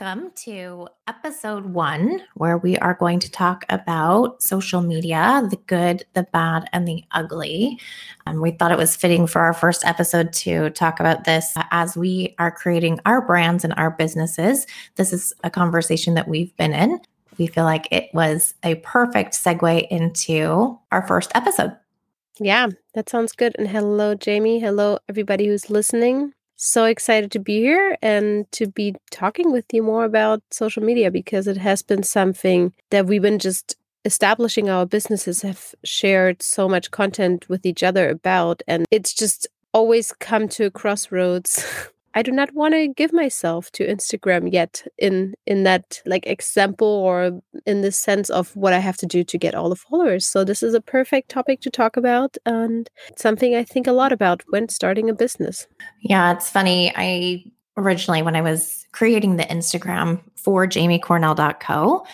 [0.00, 6.04] Welcome to episode one, where we are going to talk about social media the good,
[6.14, 7.80] the bad, and the ugly.
[8.24, 11.96] And we thought it was fitting for our first episode to talk about this as
[11.96, 14.68] we are creating our brands and our businesses.
[14.94, 17.00] This is a conversation that we've been in.
[17.36, 21.76] We feel like it was a perfect segue into our first episode.
[22.38, 23.56] Yeah, that sounds good.
[23.58, 24.60] And hello, Jamie.
[24.60, 29.82] Hello, everybody who's listening so excited to be here and to be talking with you
[29.82, 34.84] more about social media because it has been something that we've been just establishing our
[34.84, 40.48] businesses have shared so much content with each other about and it's just always come
[40.48, 41.64] to a crossroads
[42.14, 46.88] I do not want to give myself to Instagram yet in in that like example
[46.88, 50.26] or in the sense of what I have to do to get all the followers.
[50.26, 54.12] So this is a perfect topic to talk about and something I think a lot
[54.12, 55.66] about when starting a business.
[56.00, 56.92] Yeah, it's funny.
[56.96, 57.44] I
[57.76, 62.06] originally when I was creating the Instagram for jamiecornell.co,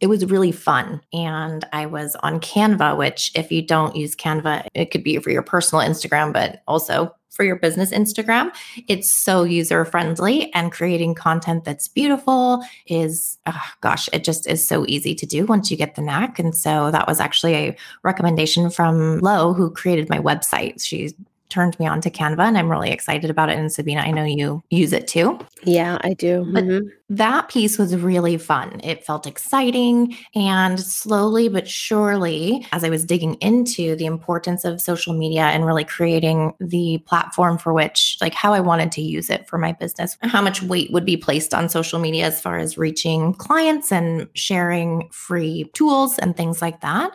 [0.00, 1.00] it was really fun.
[1.12, 5.30] And I was on Canva, which if you don't use Canva, it could be for
[5.30, 8.50] your personal Instagram, but also for your business Instagram.
[8.88, 14.64] It's so user friendly and creating content that's beautiful is, oh gosh, it just is
[14.64, 16.38] so easy to do once you get the knack.
[16.38, 20.82] And so that was actually a recommendation from Lo, who created my website.
[20.82, 21.14] She
[21.52, 23.58] turned me on to Canva and I'm really excited about it.
[23.58, 25.38] And Sabina, I know you use it too.
[25.62, 26.44] Yeah, I do.
[26.44, 26.88] Mm-hmm.
[27.10, 28.80] that piece was really fun.
[28.82, 30.16] It felt exciting.
[30.34, 35.66] And slowly but surely, as I was digging into the importance of social media and
[35.66, 39.72] really creating the platform for which, like how I wanted to use it for my
[39.72, 43.92] business, how much weight would be placed on social media as far as reaching clients
[43.92, 47.12] and sharing free tools and things like that.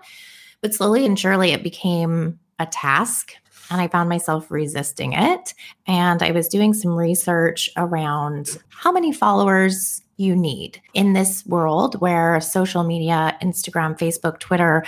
[0.62, 3.34] But slowly and surely, it became a task
[3.70, 5.54] and I found myself resisting it.
[5.86, 12.00] And I was doing some research around how many followers you need in this world
[12.02, 14.84] where social media, Instagram, Facebook, Twitter,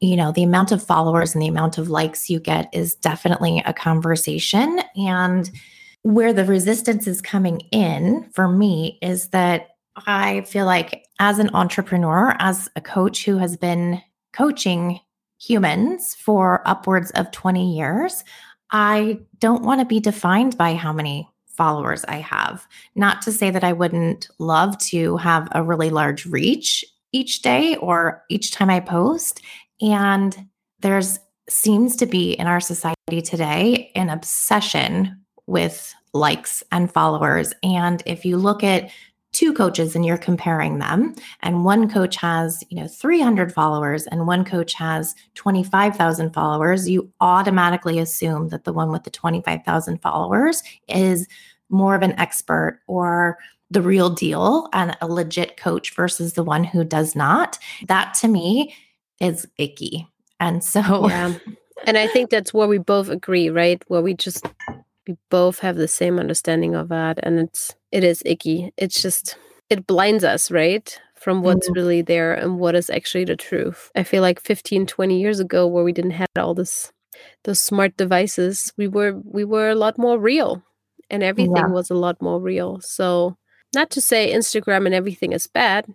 [0.00, 3.62] you know, the amount of followers and the amount of likes you get is definitely
[3.66, 4.80] a conversation.
[4.96, 5.50] And
[6.02, 9.70] where the resistance is coming in for me is that
[10.06, 14.00] I feel like as an entrepreneur, as a coach who has been
[14.32, 15.00] coaching
[15.38, 18.24] humans for upwards of 20 years,
[18.70, 22.66] I don't want to be defined by how many followers I have.
[22.94, 27.76] Not to say that I wouldn't love to have a really large reach each day
[27.76, 29.42] or each time I post.
[29.80, 30.48] And
[30.80, 37.54] there's seems to be in our society today an obsession with likes and followers.
[37.62, 38.90] And if you look at
[39.38, 41.14] two coaches and you're comparing them.
[41.42, 46.88] And one coach has you know 300 followers and one coach has 25,000 followers.
[46.88, 51.28] You automatically assume that the one with the 25,000 followers is
[51.68, 53.38] more of an expert or
[53.70, 57.58] the real deal and a legit coach versus the one who does not.
[57.86, 58.74] That to me
[59.20, 60.08] is icky.
[60.40, 61.34] And so yeah.
[61.86, 63.84] and i think that's where we both agree right?
[63.86, 64.44] Where we just
[65.08, 69.36] we both have the same understanding of that and it's it is icky it's just
[69.70, 71.78] it blinds us right from what's mm-hmm.
[71.78, 75.66] really there and what is actually the truth i feel like 15 20 years ago
[75.66, 76.92] where we didn't have all this
[77.44, 80.62] those smart devices we were we were a lot more real
[81.10, 81.66] and everything yeah.
[81.66, 83.36] was a lot more real so
[83.74, 85.86] not to say instagram and everything is bad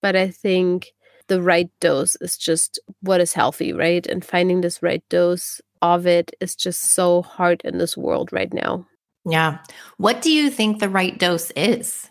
[0.00, 0.92] but i think
[1.32, 6.06] the right dose is just what is healthy right and finding this right dose of
[6.06, 8.86] it is just so hard in this world right now.
[9.24, 9.58] Yeah.
[9.96, 12.10] What do you think the right dose is?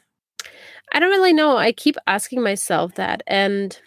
[0.92, 1.56] I don't really know.
[1.56, 3.22] I keep asking myself that.
[3.28, 3.80] And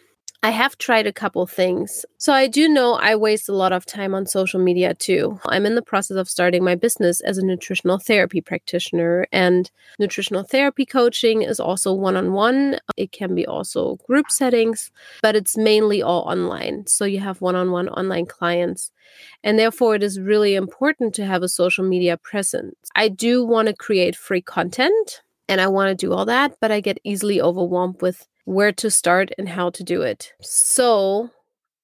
[0.44, 2.05] I have tried a couple things.
[2.19, 5.41] So I do know I waste a lot of time on social media too.
[5.47, 10.43] I'm in the process of starting my business as a nutritional therapy practitioner, and nutritional
[10.43, 12.78] therapy coaching is also one on one.
[12.98, 14.91] It can be also group settings,
[15.22, 16.86] but it's mainly all online.
[16.89, 18.91] So you have one on one online clients.
[19.42, 22.77] And therefore, it is really important to have a social media presence.
[22.95, 26.71] I do want to create free content and I want to do all that, but
[26.71, 30.32] I get easily overwhelmed with where to start and how to do it.
[30.41, 31.30] So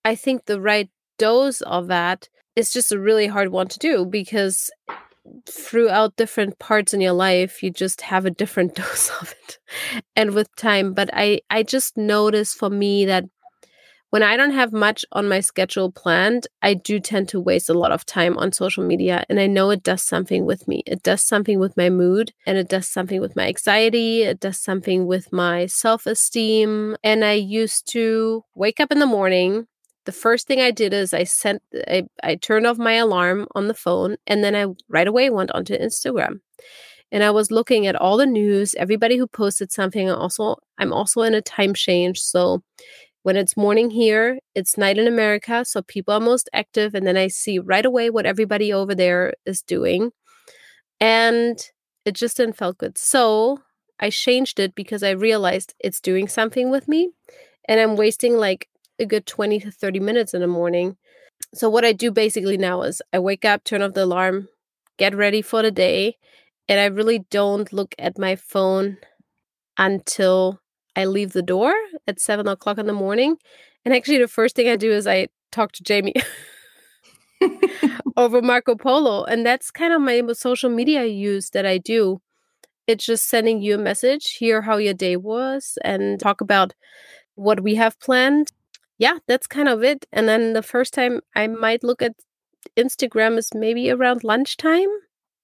[0.05, 4.05] I think the right dose of that is just a really hard one to do
[4.05, 4.71] because
[5.49, 9.59] throughout different parts in your life you just have a different dose of it
[10.17, 13.25] and with time but i i just notice for me that
[14.11, 17.79] when I don't have much on my schedule planned, I do tend to waste a
[17.79, 19.25] lot of time on social media.
[19.29, 20.83] And I know it does something with me.
[20.87, 24.23] It does something with my mood and it does something with my anxiety.
[24.23, 26.97] It does something with my self esteem.
[27.05, 29.67] And I used to wake up in the morning.
[30.07, 33.69] The first thing I did is I sent, I, I turned off my alarm on
[33.69, 36.41] the phone and then I right away went onto Instagram.
[37.13, 40.11] and I was looking at all the news, everybody who posted something.
[40.11, 42.21] Also, I'm also in a time change.
[42.21, 42.63] So
[43.23, 45.65] when it's morning here, it's night in America.
[45.65, 46.95] So people are most active.
[46.95, 50.13] And then I see right away what everybody over there is doing.
[51.01, 51.59] And
[52.05, 52.97] it just didn't feel good.
[52.97, 53.61] So
[53.99, 57.11] I changed it because I realized it's doing something with me.
[57.69, 58.69] And I'm wasting like
[58.99, 60.97] a good 20 to 30 minutes in the morning.
[61.55, 64.49] So what I do basically now is I wake up, turn off the alarm,
[64.99, 66.17] get ready for the day,
[66.69, 68.99] and I really don't look at my phone
[69.77, 70.61] until
[70.97, 71.75] I leave the door
[72.07, 73.37] at seven o'clock in the morning.
[73.85, 76.15] And actually, the first thing I do is I talk to Jamie
[78.17, 79.25] over Marco Polo.
[79.25, 82.21] And that's kind of my social media use that I do.
[82.87, 86.75] It's just sending you a message, hear how your day was, and talk about
[87.35, 88.49] what we have planned.
[88.99, 90.07] Yeah, that's kind of it.
[90.13, 92.15] And then the first time I might look at
[92.77, 94.89] Instagram is maybe around lunchtime.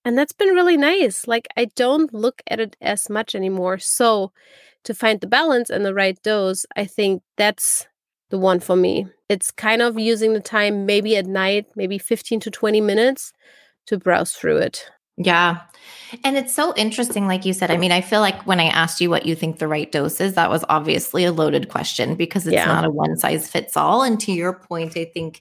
[0.04, 1.26] And that's been really nice.
[1.26, 3.78] Like, I don't look at it as much anymore.
[3.78, 4.32] So,
[4.86, 7.86] to find the balance and the right dose, I think that's
[8.30, 9.06] the one for me.
[9.28, 13.32] It's kind of using the time maybe at night, maybe 15 to 20 minutes
[13.86, 14.88] to browse through it.
[15.16, 15.62] Yeah.
[16.24, 17.70] And it's so interesting, like you said.
[17.70, 20.20] I mean, I feel like when I asked you what you think the right dose
[20.20, 22.66] is, that was obviously a loaded question because it's yeah.
[22.66, 24.02] not a one size fits all.
[24.02, 25.40] And to your point, I think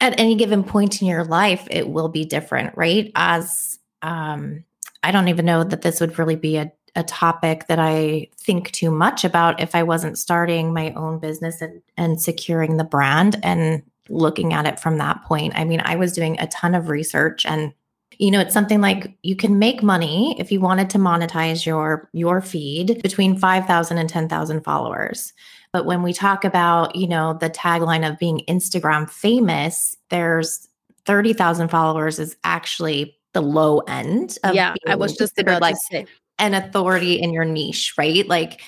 [0.00, 3.10] at any given point in your life, it will be different, right?
[3.14, 4.64] As um,
[5.02, 8.72] I don't even know that this would really be a, a topic that I think
[8.72, 13.38] too much about if I wasn't starting my own business and, and securing the brand
[13.42, 15.52] and looking at it from that point.
[15.56, 17.72] I mean, I was doing a ton of research and
[18.18, 22.08] you know it's something like you can make money if you wanted to monetize your
[22.12, 25.32] your feed between 5000 and 10000 followers
[25.72, 30.68] but when we talk about you know the tagline of being instagram famous there's
[31.04, 35.76] 30000 followers is actually the low end yeah i was just about like.
[36.38, 38.26] An authority in your niche right?
[38.28, 38.60] Like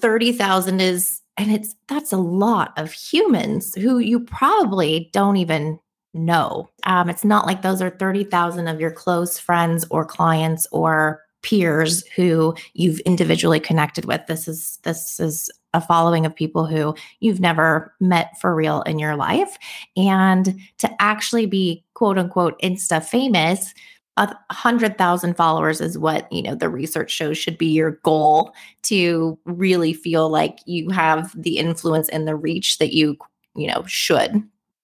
[0.00, 5.80] 30000 is and it's that's a lot of humans who you probably don't even
[6.14, 6.70] know.
[6.84, 12.06] Um, it's not like those are 30000 of your close friends or clients or peers
[12.16, 14.26] who you've individually connected with.
[14.26, 18.98] This is this is a following of people who you've never met for real in
[18.98, 19.58] your life.
[19.96, 23.74] And to actually be quote unquote insta famous
[24.16, 28.54] a hundred thousand followers is what you know the research shows should be your goal
[28.82, 33.16] to really feel like you have the influence and the reach that you
[33.56, 34.42] you know should.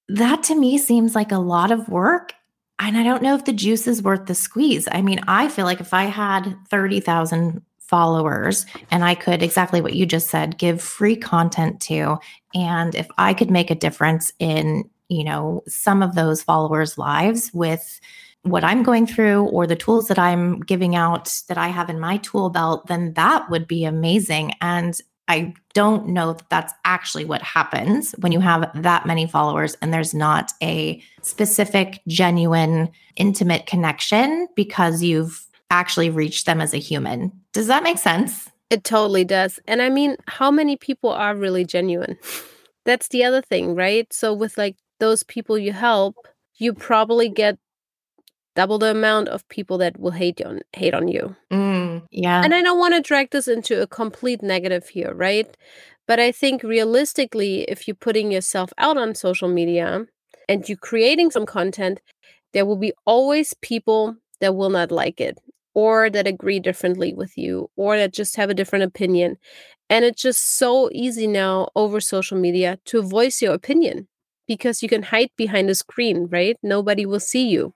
[0.09, 2.35] That to me seems like a lot of work
[2.81, 4.88] and i don't know if the juice is worth the squeeze.
[4.91, 9.94] I mean i feel like if i had 30,000 followers and i could exactly what
[9.94, 12.17] you just said give free content to
[12.55, 17.50] and if i could make a difference in you know some of those followers lives
[17.53, 18.00] with
[18.43, 22.01] what I'm going through or the tools that I'm giving out that I have in
[22.01, 24.55] my tool belt, then that would be amazing.
[24.61, 24.99] And
[25.29, 29.93] I don't know that that's actually what happens when you have that many followers and
[29.93, 37.31] there's not a specific, genuine, intimate connection because you've actually reached them as a human.
[37.53, 38.51] Does that make sense?
[38.71, 39.61] It totally does.
[39.69, 42.19] And I mean, how many people are really genuine?
[42.85, 44.12] That's the other thing, right?
[44.12, 46.17] So, with like those people you help,
[46.57, 47.59] you probably get
[48.54, 51.37] double the amount of people that will hate on hate on you.
[51.52, 52.42] Mm, yeah.
[52.42, 55.57] And I don't want to drag this into a complete negative here, right?
[56.07, 60.07] But I think realistically, if you're putting yourself out on social media
[60.49, 62.00] and you're creating some content,
[62.52, 65.38] there will be always people that will not like it
[65.75, 69.37] or that agree differently with you or that just have a different opinion.
[69.88, 74.09] And it's just so easy now over social media to voice your opinion
[74.47, 76.57] because you can hide behind a screen, right?
[76.62, 77.73] Nobody will see you.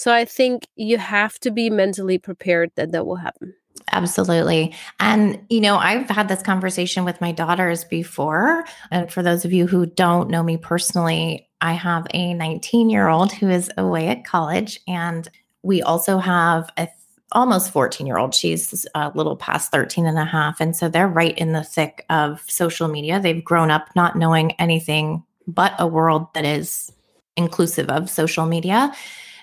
[0.00, 3.52] So I think you have to be mentally prepared that that will happen.
[3.92, 4.74] Absolutely.
[4.98, 8.64] And, you know, I've had this conversation with my daughters before.
[8.90, 13.08] And for those of you who don't know me personally, I have a 19 year
[13.08, 14.80] old who is away at college.
[14.88, 15.28] And
[15.62, 16.88] we also have a
[17.32, 18.34] almost 14 year old.
[18.34, 20.62] She's uh, a little past 13 and a half.
[20.62, 23.20] And so they're right in the thick of social media.
[23.20, 26.90] They've grown up not knowing anything but a world that is
[27.36, 28.94] inclusive of social media.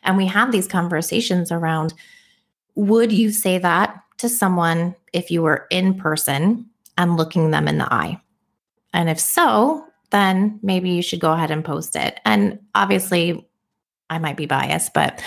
[0.08, 1.94] And we have these conversations around
[2.76, 7.80] would you say that to someone if you were in person and looking them in
[7.80, 8.22] the eye?
[8.94, 12.20] And if so, then maybe you should go ahead and post it.
[12.24, 13.48] And obviously,
[14.10, 15.22] I might be biased, but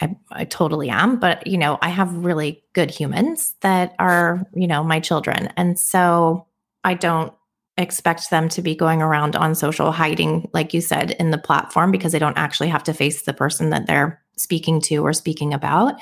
[0.00, 1.18] I, I totally am.
[1.18, 5.52] But, you know, I have really good humans that are, you know, my children.
[5.56, 6.46] And so
[6.84, 7.32] I don't
[7.78, 11.90] expect them to be going around on social hiding, like you said, in the platform
[11.90, 15.52] because they don't actually have to face the person that they're speaking to or speaking
[15.52, 15.94] about.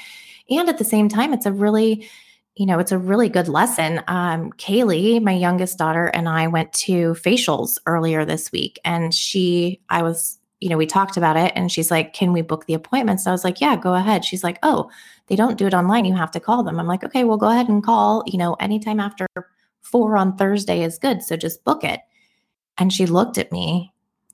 [0.51, 2.09] And at the same time, it's a really,
[2.57, 4.03] you know, it's a really good lesson.
[4.07, 9.81] Um, Kaylee, my youngest daughter, and I went to facials earlier this week, and she,
[9.89, 12.75] I was, you know, we talked about it, and she's like, "Can we book the
[12.75, 14.91] appointments?" I was like, "Yeah, go ahead." She's like, "Oh,
[15.27, 16.05] they don't do it online.
[16.05, 18.23] You have to call them." I'm like, "Okay, well, go ahead and call.
[18.27, 19.27] You know, anytime after
[19.81, 22.01] four on Thursday is good, so just book it."
[22.79, 23.93] And she looked at me,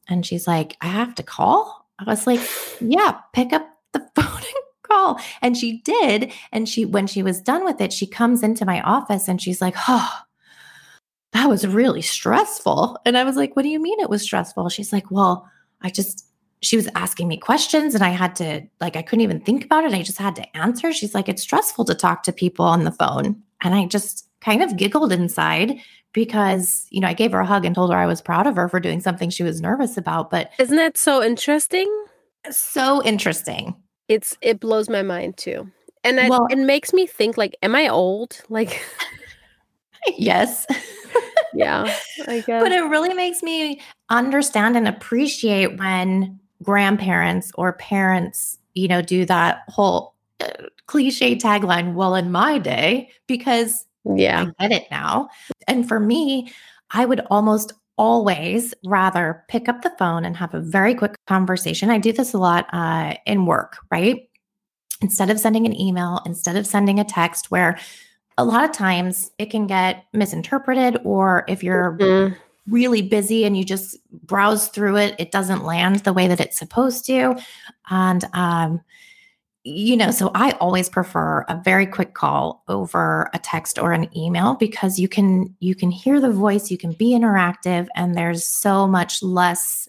[0.08, 2.40] and she's like, "I have to call." I was like,
[2.80, 4.42] "Yeah, pick up the phone
[4.82, 5.20] call.
[5.40, 6.32] And she did.
[6.52, 9.60] And she, when she was done with it, she comes into my office and she's
[9.60, 10.10] like, oh,
[11.32, 12.98] that was really stressful.
[13.06, 14.68] And I was like, what do you mean it was stressful?
[14.68, 15.48] She's like, well,
[15.80, 16.26] I just,
[16.60, 19.84] she was asking me questions and I had to, like, I couldn't even think about
[19.84, 19.94] it.
[19.94, 20.92] I just had to answer.
[20.92, 23.40] She's like, it's stressful to talk to people on the phone.
[23.62, 25.78] And I just kind of giggled inside
[26.12, 28.56] because, you know, I gave her a hug and told her I was proud of
[28.56, 30.30] her for doing something she was nervous about.
[30.30, 31.88] But isn't that so interesting?
[32.50, 33.74] So interesting.
[34.08, 35.70] It's it blows my mind too
[36.04, 38.40] and I, well, it makes me think like am i old?
[38.48, 38.82] Like
[40.18, 40.66] yes.
[41.52, 41.92] Yeah
[42.28, 48.86] i guess but it really makes me understand and appreciate when grandparents or parents you
[48.86, 50.48] know do that whole uh,
[50.86, 54.46] cliche tagline well in my day because yeah.
[54.60, 55.28] I get it now.
[55.66, 56.52] And for me
[56.92, 61.90] i would almost always rather pick up the phone and have a very quick conversation.
[61.90, 64.26] I do this a lot uh, in work, right?
[65.02, 67.78] Instead of sending an email, instead of sending a text, where
[68.38, 72.34] a lot of times it can get misinterpreted, or if you're mm-hmm.
[72.72, 76.58] really busy and you just browse through it, it doesn't land the way that it's
[76.58, 77.38] supposed to.
[77.90, 78.80] And um,
[79.64, 84.08] you know, so I always prefer a very quick call over a text or an
[84.16, 88.44] email because you can you can hear the voice, you can be interactive and there's
[88.44, 89.88] so much less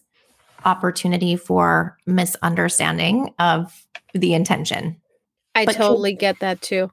[0.65, 4.97] opportunity for misunderstanding of the intention.
[5.55, 6.91] I but totally get that too.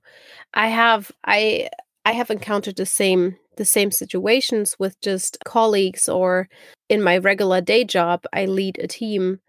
[0.55, 1.69] I have I
[2.05, 6.49] I have encountered the same the same situations with just colleagues or
[6.89, 9.41] in my regular day job I lead a team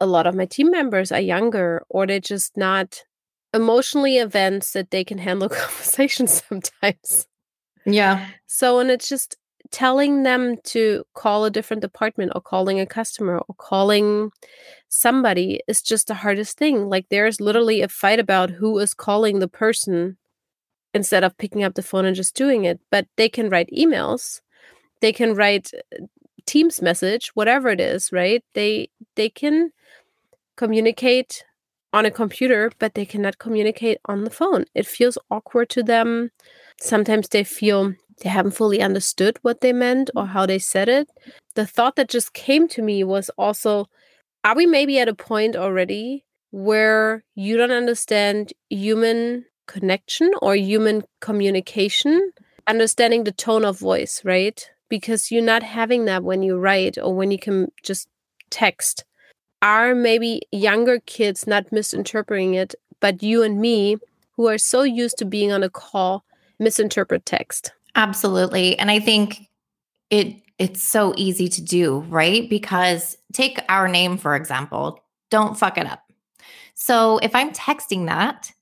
[0.00, 3.02] a lot of my team members are younger or they're just not
[3.54, 7.26] emotionally events that they can handle conversations sometimes.
[7.84, 8.26] Yeah.
[8.46, 9.36] So, and it's just
[9.70, 14.30] telling them to call a different department or calling a customer or calling
[14.88, 16.88] somebody is just the hardest thing.
[16.88, 20.16] Like, there's literally a fight about who is calling the person
[20.94, 22.80] instead of picking up the phone and just doing it.
[22.90, 24.40] But they can write emails,
[25.00, 26.06] they can write uh,
[26.48, 28.42] Teams message, whatever it is, right?
[28.54, 29.70] They they can
[30.56, 31.44] communicate
[31.92, 34.64] on a computer, but they cannot communicate on the phone.
[34.74, 36.30] It feels awkward to them.
[36.80, 41.10] Sometimes they feel they haven't fully understood what they meant or how they said it.
[41.54, 43.86] The thought that just came to me was also
[44.42, 51.02] are we maybe at a point already where you don't understand human connection or human
[51.20, 52.32] communication,
[52.66, 54.70] understanding the tone of voice, right?
[54.88, 58.08] Because you're not having that when you write or when you can just
[58.50, 59.04] text
[59.62, 63.96] are maybe younger kids not misinterpreting it, but you and me,
[64.36, 66.24] who are so used to being on a call,
[66.58, 67.72] misinterpret text.
[67.96, 68.78] Absolutely.
[68.78, 69.48] And I think
[70.10, 72.48] it it's so easy to do, right?
[72.48, 76.12] Because take our name for example, don't fuck it up.
[76.74, 78.52] So if I'm texting that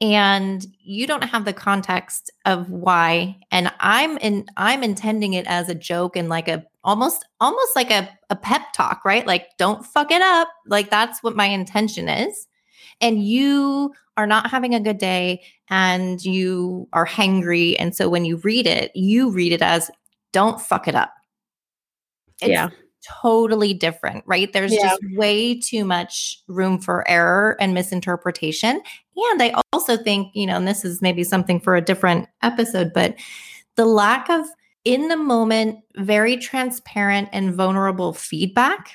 [0.00, 5.68] and you don't have the context of why and i'm in i'm intending it as
[5.68, 9.26] a joke and like a almost almost like a, a pep talk right?
[9.26, 10.48] Like don't fuck it up.
[10.66, 12.46] Like that's what my intention is.
[13.00, 17.76] And you are not having a good day and you are hangry.
[17.78, 19.90] And so when you read it you read it as
[20.32, 21.12] don't fuck it up.
[22.40, 22.68] It's yeah
[23.06, 24.82] totally different right there's yeah.
[24.82, 28.80] just way too much room for error and misinterpretation
[29.32, 32.92] and I also think, you know, and this is maybe something for a different episode,
[32.94, 33.14] but
[33.76, 34.46] the lack of
[34.84, 38.94] in the moment, very transparent and vulnerable feedback,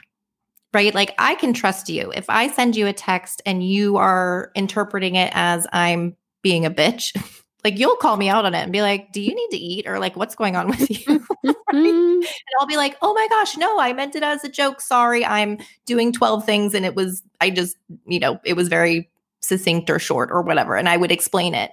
[0.73, 0.95] right?
[0.95, 2.11] Like I can trust you.
[2.15, 6.71] If I send you a text and you are interpreting it as I'm being a
[6.71, 7.15] bitch,
[7.63, 9.87] like you'll call me out on it and be like, "Do you need to eat?"
[9.87, 11.23] or like, "What's going on with you?"
[11.73, 12.17] Mm.
[12.17, 12.25] and
[12.59, 14.81] I'll be like, "Oh my gosh, no, I meant it as a joke.
[14.81, 15.57] Sorry, I'm
[15.87, 19.09] doing 12 things and it was I just, you know, it was very
[19.41, 21.71] succinct or short or whatever and I would explain it.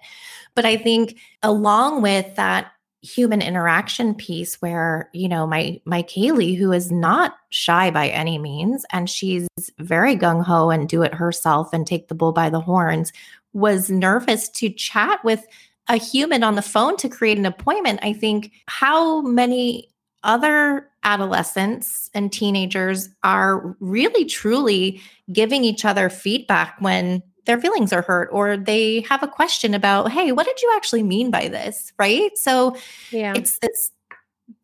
[0.55, 2.73] But I think along with that
[3.03, 8.39] human interaction piece where you know my my Kaylee who is not shy by any
[8.39, 9.49] means and she's
[9.81, 13.13] very gung ho and do it herself and take the bull by the horns
[13.55, 15.45] was nervous to chat with
[15.89, 19.89] a human on the phone to create an appointment i think how many
[20.25, 25.01] other adolescents and teenagers are really truly
[25.33, 30.13] giving each other feedback when their feelings are hurt or they have a question about,
[30.13, 31.93] hey, what did you actually mean by this?
[31.99, 32.37] Right.
[32.39, 32.77] So
[33.11, 33.35] yeah.
[33.35, 33.91] it's this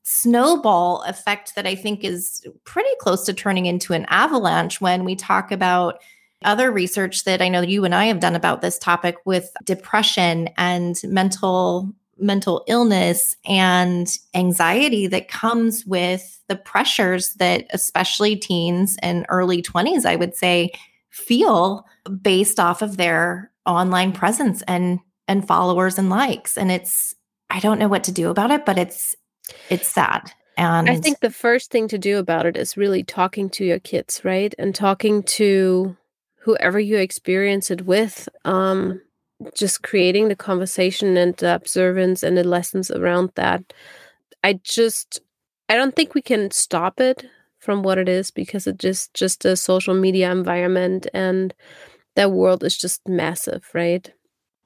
[0.04, 5.16] snowball effect that I think is pretty close to turning into an avalanche when we
[5.16, 6.00] talk about
[6.44, 10.48] other research that I know you and I have done about this topic with depression
[10.56, 19.24] and mental mental illness and anxiety that comes with the pressures that especially teens and
[19.28, 20.72] early 20s I would say
[21.10, 21.86] feel
[22.22, 26.56] based off of their online presence and and followers and likes.
[26.56, 27.14] And it's
[27.50, 29.14] I don't know what to do about it but it's
[29.70, 30.32] it's sad.
[30.56, 33.78] And I think the first thing to do about it is really talking to your
[33.78, 34.52] kids right?
[34.58, 35.96] And talking to
[36.48, 38.98] whoever you experience it with um
[39.54, 43.62] just creating the conversation and the observance and the lessons around that.
[44.42, 45.20] I just
[45.68, 47.26] i don't think we can stop it
[47.58, 51.52] from what it is because it just just a social media environment and
[52.16, 54.10] that world is just massive right?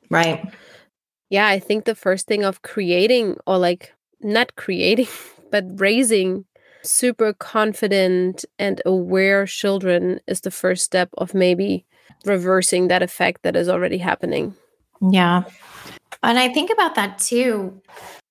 [0.08, 0.40] Right.
[1.30, 5.08] Yeah i think the first thing of creating or like not creating
[5.50, 6.44] but raising
[6.82, 11.84] super confident and aware children is the first step of maybe
[12.24, 14.54] reversing that effect that is already happening
[15.10, 15.44] yeah.
[16.22, 17.80] And I think about that too.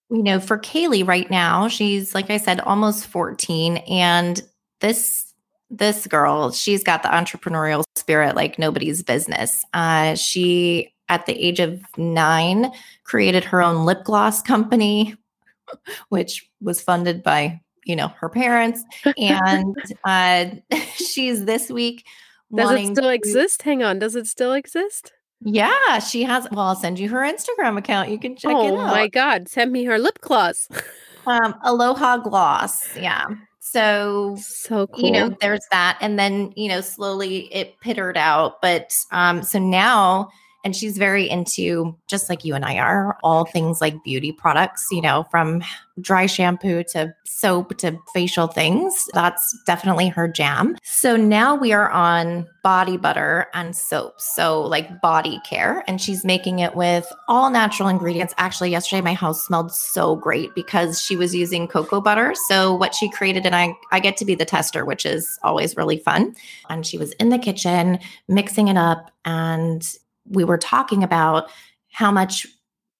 [0.10, 3.78] You know, for Kaylee right now, she's like I said, almost 14.
[3.78, 4.42] And
[4.80, 5.34] this
[5.70, 9.64] this girl, she's got the entrepreneurial spirit like nobody's business.
[9.74, 12.72] Uh, she at the age of nine
[13.04, 15.16] created her own lip gloss company,
[16.10, 18.84] which was funded by you know her parents
[19.18, 20.46] and uh
[20.96, 22.06] she's this week
[22.54, 26.48] does it still to- exist hang on does it still exist yeah, she has.
[26.52, 28.10] Well, I'll send you her Instagram account.
[28.10, 28.74] You can check oh, it out.
[28.74, 29.48] Oh my God.
[29.48, 30.68] Send me her lip gloss.
[31.26, 32.96] um, Aloha Gloss.
[32.96, 33.26] Yeah.
[33.60, 35.06] So, so cool.
[35.06, 35.98] You know, there's that.
[36.00, 38.62] And then, you know, slowly it pittered out.
[38.62, 40.30] But um, so now
[40.64, 44.88] and she's very into just like you and I are all things like beauty products,
[44.92, 45.64] you know, from
[46.00, 49.08] dry shampoo to soap to facial things.
[49.14, 50.78] That's definitely her jam.
[50.84, 54.22] So now we are on body butter and soap.
[54.22, 58.34] So like body care and she's making it with all natural ingredients.
[58.38, 62.34] Actually, yesterday my house smelled so great because she was using cocoa butter.
[62.48, 65.76] So what she created and I I get to be the tester, which is always
[65.76, 66.36] really fun.
[66.70, 69.88] And she was in the kitchen mixing it up and
[70.30, 71.50] we were talking about
[71.92, 72.46] how much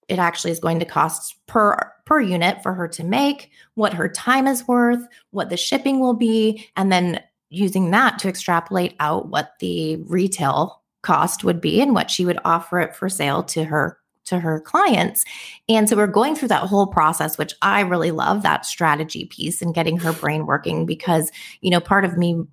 [0.08, 4.10] it actually is going to cost per per unit for her to make, what her
[4.10, 9.30] time is worth, what the shipping will be, and then using that to extrapolate out
[9.30, 13.64] what the retail cost would be and what she would offer it for sale to
[13.64, 15.26] her to her clients.
[15.68, 19.62] And so we're going through that whole process which I really love that strategy piece
[19.62, 21.32] and getting her brain working because
[21.62, 22.44] you know part of me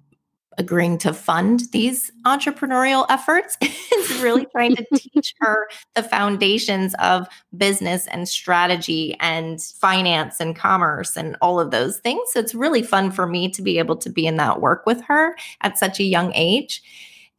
[0.59, 7.27] agreeing to fund these entrepreneurial efforts is really trying to teach her the foundations of
[7.57, 12.21] business and strategy and finance and commerce and all of those things.
[12.33, 15.01] So it's really fun for me to be able to be in that work with
[15.03, 16.83] her at such a young age.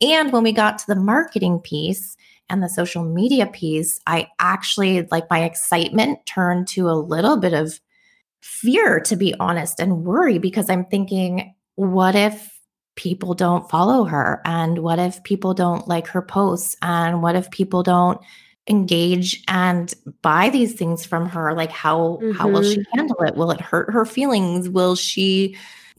[0.01, 2.15] And when we got to the marketing piece,
[2.49, 7.53] and the social media piece, I actually like my excitement turned to a little bit
[7.53, 7.79] of
[8.41, 12.58] fear, to be honest, and worry because I'm thinking, what if
[12.99, 14.41] people don't follow her?
[14.43, 16.75] And what if people don't like her posts?
[16.81, 18.19] And what if people don't
[18.67, 21.53] engage and buy these things from her?
[21.53, 22.31] Like how mm-hmm.
[22.31, 22.97] how will she mm-hmm.
[22.97, 23.37] handle it?
[23.37, 24.67] Will it hurt her feelings?
[24.67, 25.55] Will she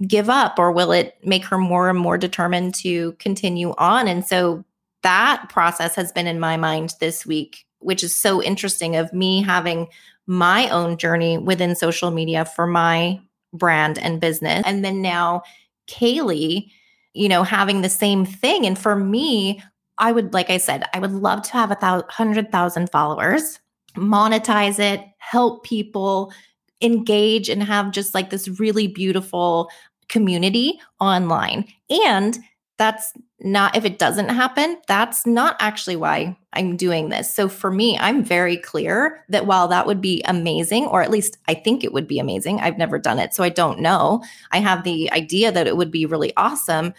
[0.06, 4.06] give up or will it make her more and more determined to continue on?
[4.06, 4.62] And so
[5.02, 9.42] that process has been in my mind this week, which is so interesting of me
[9.42, 9.88] having
[10.26, 13.18] my own journey within social media for my
[13.54, 14.62] brand and business.
[14.66, 15.44] And then now
[15.88, 16.70] Kaylee
[17.14, 18.66] you know, having the same thing.
[18.66, 19.62] And for me,
[19.98, 23.60] I would, like I said, I would love to have a hundred thousand followers,
[23.96, 26.32] monetize it, help people
[26.80, 29.70] engage and have just like this really beautiful
[30.08, 31.66] community online.
[31.90, 32.38] And
[32.78, 33.12] that's
[33.42, 37.98] not if it doesn't happen that's not actually why i'm doing this so for me
[37.98, 41.92] i'm very clear that while that would be amazing or at least i think it
[41.92, 44.22] would be amazing i've never done it so i don't know
[44.52, 46.92] i have the idea that it would be really awesome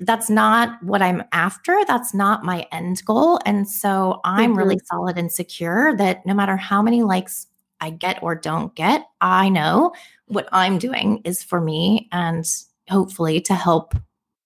[0.00, 4.58] that's not what i'm after that's not my end goal and so i'm mm-hmm.
[4.58, 7.46] really solid and secure that no matter how many likes
[7.80, 9.92] i get or don't get i know
[10.26, 12.44] what i'm doing is for me and
[12.88, 13.94] hopefully to help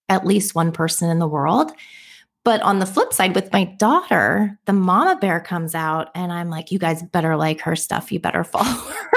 [0.09, 1.73] at least one person in the world.
[2.44, 6.49] But on the flip side, with my daughter, the mama bear comes out, and I'm
[6.49, 8.11] like, you guys better like her stuff.
[8.11, 9.11] You better follow her.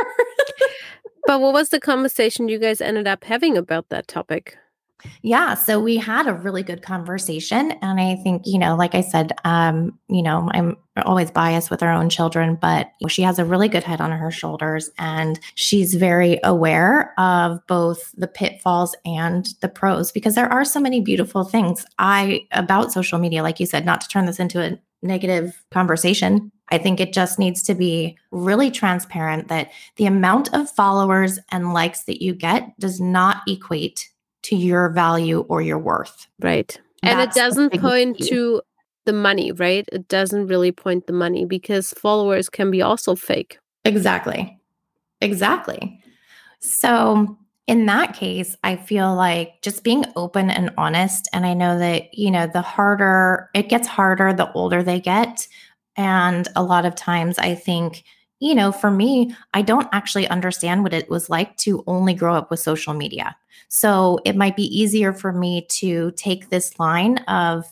[1.27, 4.57] but what was the conversation you guys ended up having about that topic?
[5.21, 7.71] Yeah, so we had a really good conversation.
[7.81, 11.83] And I think, you know, like I said, um, you know, I'm always biased with
[11.83, 15.93] our own children, but she has a really good head on her shoulders and she's
[15.93, 21.43] very aware of both the pitfalls and the pros because there are so many beautiful
[21.43, 25.63] things I about social media, like you said, not to turn this into a negative
[25.71, 26.51] conversation.
[26.69, 31.73] I think it just needs to be really transparent that the amount of followers and
[31.73, 34.09] likes that you get does not equate
[34.43, 36.27] to your value or your worth.
[36.39, 36.79] Right.
[37.03, 38.29] And it doesn't point key.
[38.29, 38.61] to
[39.05, 39.87] the money, right?
[39.91, 43.57] It doesn't really point the money because followers can be also fake.
[43.85, 44.59] Exactly.
[45.19, 45.99] Exactly.
[46.59, 51.29] So, in that case, I feel like just being open and honest.
[51.31, 55.47] And I know that, you know, the harder it gets harder the older they get.
[55.95, 58.03] And a lot of times I think,
[58.41, 62.35] you know, for me, I don't actually understand what it was like to only grow
[62.35, 63.37] up with social media.
[63.69, 67.65] So it might be easier for me to take this line of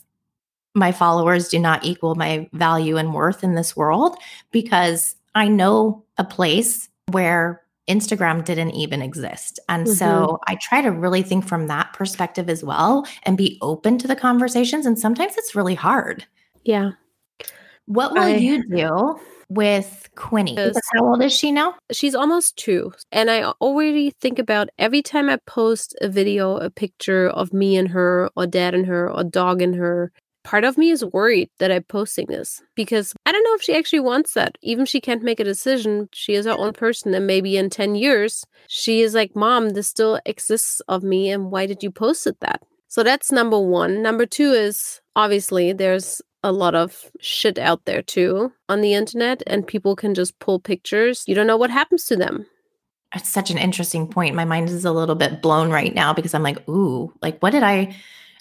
[0.76, 4.16] my followers do not equal my value and worth in this world
[4.52, 9.60] because I know a place where Instagram didn't even exist.
[9.68, 9.96] And mm-hmm.
[9.96, 14.08] so I try to really think from that perspective as well and be open to
[14.08, 14.86] the conversations.
[14.86, 16.28] And sometimes it's really hard.
[16.64, 16.92] Yeah.
[17.88, 20.56] What will I, you do with Quinny.
[20.56, 21.76] How old is she now?
[21.92, 22.94] She's almost two.
[23.12, 27.76] And I already think about every time I post a video, a picture of me
[27.76, 30.12] and her, or dad and her, or dog and her.
[30.46, 33.76] Part of me is worried that I'm posting this because I don't know if she
[33.76, 34.58] actually wants that.
[34.62, 37.14] Even if she can't make a decision, she is her own person.
[37.14, 41.30] And maybe in 10 years, she is like, Mom, this still exists of me.
[41.30, 42.62] And why did you post it that?
[42.88, 44.02] So that's number one.
[44.02, 49.44] Number two is obviously there's a lot of shit out there too on the internet,
[49.48, 51.24] and people can just pull pictures.
[51.28, 52.46] You don't know what happens to them.
[53.16, 54.36] It's such an interesting point.
[54.36, 57.52] My mind is a little bit blown right now because I'm like, ooh, like what
[57.52, 57.96] did I?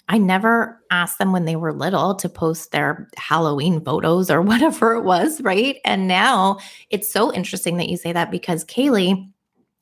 [0.07, 4.95] I never asked them when they were little to post their Halloween photos or whatever
[4.95, 5.77] it was, right?
[5.85, 6.57] And now
[6.89, 9.31] it's so interesting that you say that because Kaylee,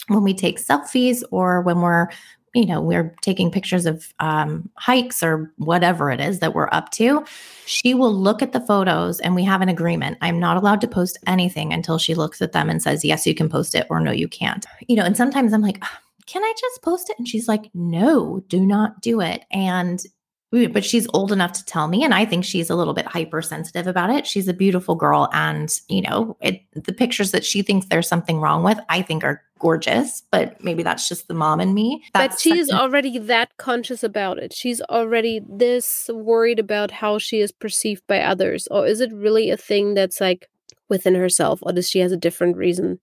[0.08, 2.08] when we take selfies or when we're
[2.57, 6.89] you know, we're taking pictures of um, hikes or whatever it is that we're up
[6.89, 7.23] to,
[7.67, 10.17] she will look at the photos and we have an agreement.
[10.21, 13.35] I'm not allowed to post anything until she looks at them and says, yes, you
[13.35, 14.65] can post it or no, you can't.
[14.87, 15.83] You know, and sometimes I'm like,
[16.25, 17.19] can I just post it?
[17.19, 19.45] And she's like, no, do not do it.
[19.51, 20.03] And
[20.49, 23.85] but she's old enough to tell me and i think she's a little bit hypersensitive
[23.85, 27.87] about it she's a beautiful girl and you know it, the pictures that she thinks
[27.87, 31.73] there's something wrong with i think are gorgeous but maybe that's just the mom in
[31.73, 32.03] me.
[32.13, 34.53] That's but she's already that conscious about it.
[34.53, 38.67] She's already this worried about how she is perceived by others.
[38.69, 40.49] Or is it really a thing that's like
[40.89, 42.99] within herself or does she has a different reason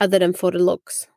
[0.00, 1.08] other than for the looks?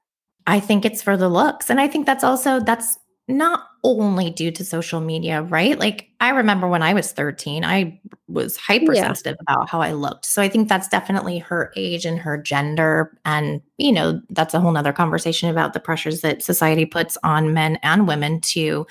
[0.48, 1.70] I think it's for the looks.
[1.70, 2.98] And I think that's also that's
[3.32, 5.80] not only due to social media, right?
[5.80, 9.54] Like I remember when I was 13, I was hypersensitive yeah.
[9.56, 10.26] about how I looked.
[10.26, 13.18] So I think that's definitely her age and her gender.
[13.26, 17.54] And, you know, that's a whole nother conversation about the pressures that society puts on
[17.54, 18.86] men and women to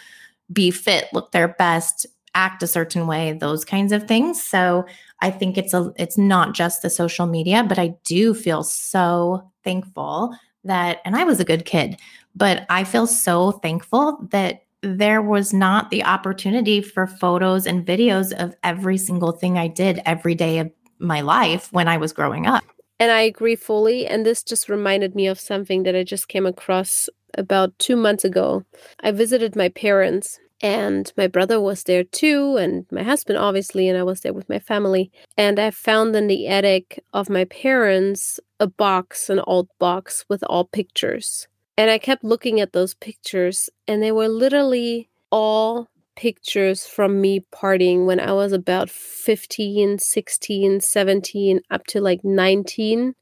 [0.52, 4.42] be fit, look their best, act a certain way, those kinds of things.
[4.42, 4.86] So
[5.20, 9.50] I think it's a it's not just the social media, but I do feel so
[9.64, 11.98] thankful that and I was a good kid,
[12.34, 18.32] but I feel so thankful that there was not the opportunity for photos and videos
[18.32, 22.46] of every single thing I did every day of my life when I was growing
[22.46, 22.64] up.
[22.98, 24.06] And I agree fully.
[24.06, 28.24] And this just reminded me of something that I just came across about two months
[28.24, 28.64] ago.
[29.00, 33.96] I visited my parents, and my brother was there too, and my husband, obviously, and
[33.96, 35.10] I was there with my family.
[35.36, 40.42] And I found in the attic of my parents a box, an old box with
[40.44, 41.48] all pictures.
[41.80, 47.40] And I kept looking at those pictures, and they were literally all pictures from me
[47.54, 53.14] partying when I was about 15, 16, 17, up to like 19,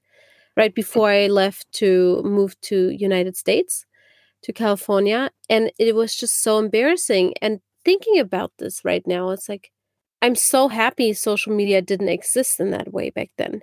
[0.56, 3.86] right before I left to move to United States,
[4.42, 5.30] to California.
[5.48, 7.34] And it was just so embarrassing.
[7.40, 9.70] And thinking about this right now, it's like,
[10.20, 13.62] I'm so happy social media didn't exist in that way back then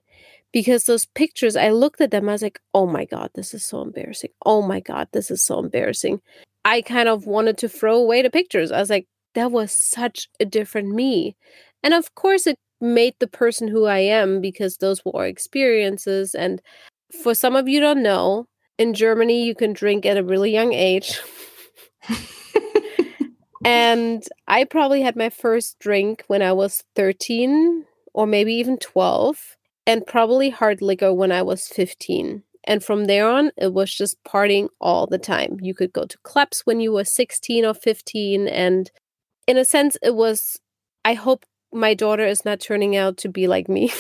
[0.55, 3.65] because those pictures, I looked at them, I was like, oh my God, this is
[3.65, 4.29] so embarrassing.
[4.45, 6.21] Oh my God, this is so embarrassing.
[6.63, 8.71] I kind of wanted to throw away the pictures.
[8.71, 11.35] I was like, that was such a different me.
[11.83, 16.33] And of course, it made the person who I am because those were experiences.
[16.33, 16.61] And
[17.21, 18.45] for some of you don't know,
[18.77, 21.19] in Germany, you can drink at a really young age.
[23.65, 29.57] and I probably had my first drink when I was 13 or maybe even 12
[29.87, 32.43] and probably hard liquor when I was 15.
[32.67, 35.59] And from there on, it was just partying all the time.
[35.61, 38.47] You could go to clubs when you were 16 or 15.
[38.47, 38.89] And
[39.47, 40.59] in a sense, it was,
[41.03, 43.93] I hope my daughter is not turning out to be like me.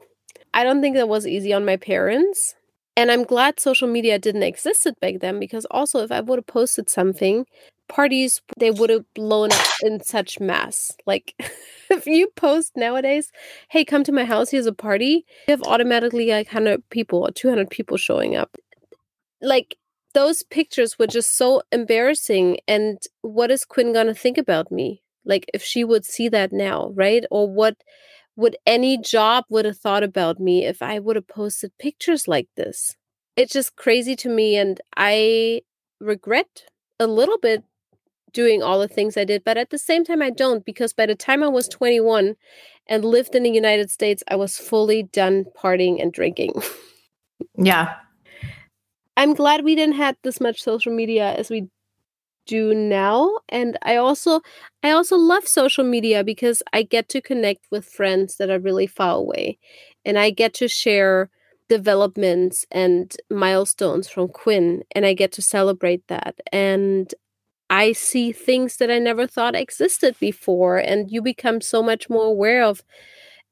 [0.54, 2.56] I don't think that was easy on my parents.
[2.96, 6.46] And I'm glad social media didn't exist back then because also if I would have
[6.48, 7.46] posted something,
[7.88, 10.92] parties they would have blown up in such mass.
[11.06, 11.34] Like
[11.90, 13.32] if you post nowadays,
[13.70, 17.30] hey, come to my house, here's a party, you have automatically like 100 people or
[17.30, 18.56] 200 people showing up.
[19.40, 19.76] Like
[20.14, 22.58] those pictures were just so embarrassing.
[22.66, 25.02] And what is Quinn going to think about me?
[25.24, 27.24] Like if she would see that now, right?
[27.30, 27.76] Or what
[28.36, 32.48] would any job would have thought about me if I would have posted pictures like
[32.56, 32.96] this?
[33.36, 34.56] It's just crazy to me.
[34.56, 35.62] And I
[36.00, 36.64] regret
[36.98, 37.62] a little bit
[38.32, 41.06] doing all the things I did, but at the same time, I don't because by
[41.06, 42.36] the time I was 21
[42.86, 46.54] and lived in the United States, I was fully done partying and drinking.
[47.56, 47.94] yeah.
[49.16, 51.68] I'm glad we didn't have this much social media as we
[52.48, 54.40] do now and i also
[54.82, 58.86] i also love social media because i get to connect with friends that are really
[58.86, 59.58] far away
[60.04, 61.28] and i get to share
[61.68, 67.14] developments and milestones from quinn and i get to celebrate that and
[67.70, 72.24] I see things that I never thought existed before, and you become so much more
[72.26, 72.82] aware of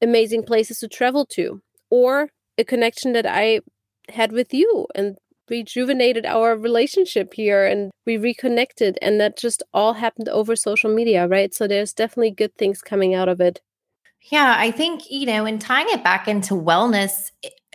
[0.00, 3.60] amazing places to travel to, or a connection that I
[4.08, 5.16] had with you and
[5.48, 11.28] rejuvenated our relationship here and we reconnected and that just all happened over social media
[11.28, 11.54] right?
[11.54, 13.60] So there's definitely good things coming out of it.
[14.30, 17.30] Yeah i think you know in tying it back into wellness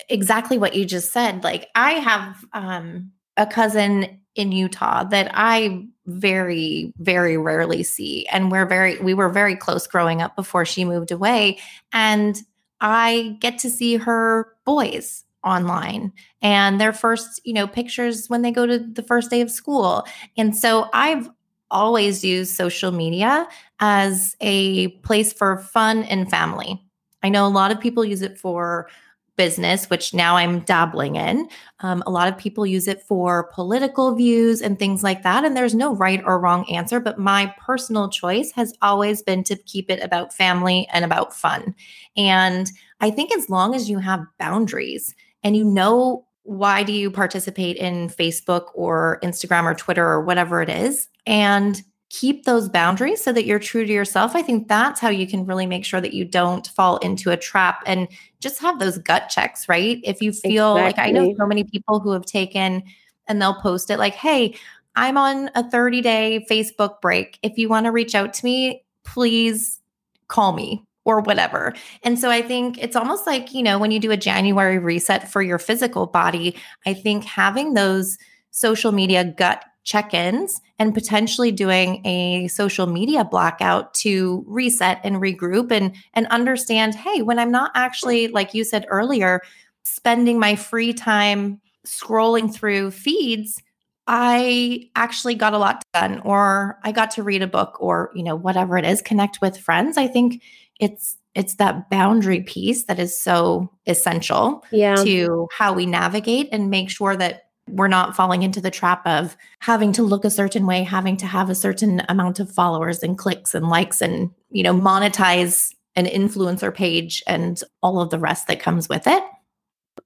[0.09, 5.85] exactly what you just said like i have um a cousin in Utah that I
[6.07, 10.83] very very rarely see and we're very we were very close growing up before she
[10.83, 11.57] moved away
[11.93, 12.41] and
[12.81, 18.51] I get to see her boys online and their first, you know, pictures when they
[18.51, 20.05] go to the first day of school.
[20.37, 21.29] And so I've
[21.69, 23.47] always used social media
[23.79, 26.83] as a place for fun and family.
[27.23, 28.89] I know a lot of people use it for
[29.37, 31.47] business, which now I'm dabbling in.
[31.79, 35.43] Um, a lot of people use it for political views and things like that.
[35.45, 39.55] And there's no right or wrong answer, but my personal choice has always been to
[39.55, 41.73] keep it about family and about fun.
[42.15, 47.11] And I think as long as you have boundaries and you know why do you
[47.11, 51.81] participate in Facebook or Instagram or Twitter or whatever it is, and
[52.11, 54.35] keep those boundaries so that you're true to yourself.
[54.35, 57.37] I think that's how you can really make sure that you don't fall into a
[57.37, 58.05] trap and
[58.41, 59.97] just have those gut checks, right?
[60.03, 61.03] If you feel exactly.
[61.03, 62.83] like I know so many people who have taken
[63.27, 64.55] and they'll post it like, hey,
[64.97, 67.39] I'm on a 30 day Facebook break.
[67.43, 69.79] If you want to reach out to me, please
[70.27, 71.73] call me or whatever.
[72.03, 75.31] And so I think it's almost like, you know, when you do a January reset
[75.31, 78.17] for your physical body, I think having those
[78.51, 85.71] social media gut check-ins and potentially doing a social media blackout to reset and regroup
[85.71, 89.41] and and understand hey when i'm not actually like you said earlier
[89.83, 93.61] spending my free time scrolling through feeds
[94.05, 98.23] i actually got a lot done or i got to read a book or you
[98.23, 100.43] know whatever it is connect with friends i think
[100.79, 104.95] it's it's that boundary piece that is so essential yeah.
[104.95, 109.37] to how we navigate and make sure that we're not falling into the trap of
[109.59, 113.17] having to look a certain way, having to have a certain amount of followers and
[113.17, 118.47] clicks and likes and, you know, monetize an influencer page and all of the rest
[118.47, 119.23] that comes with it.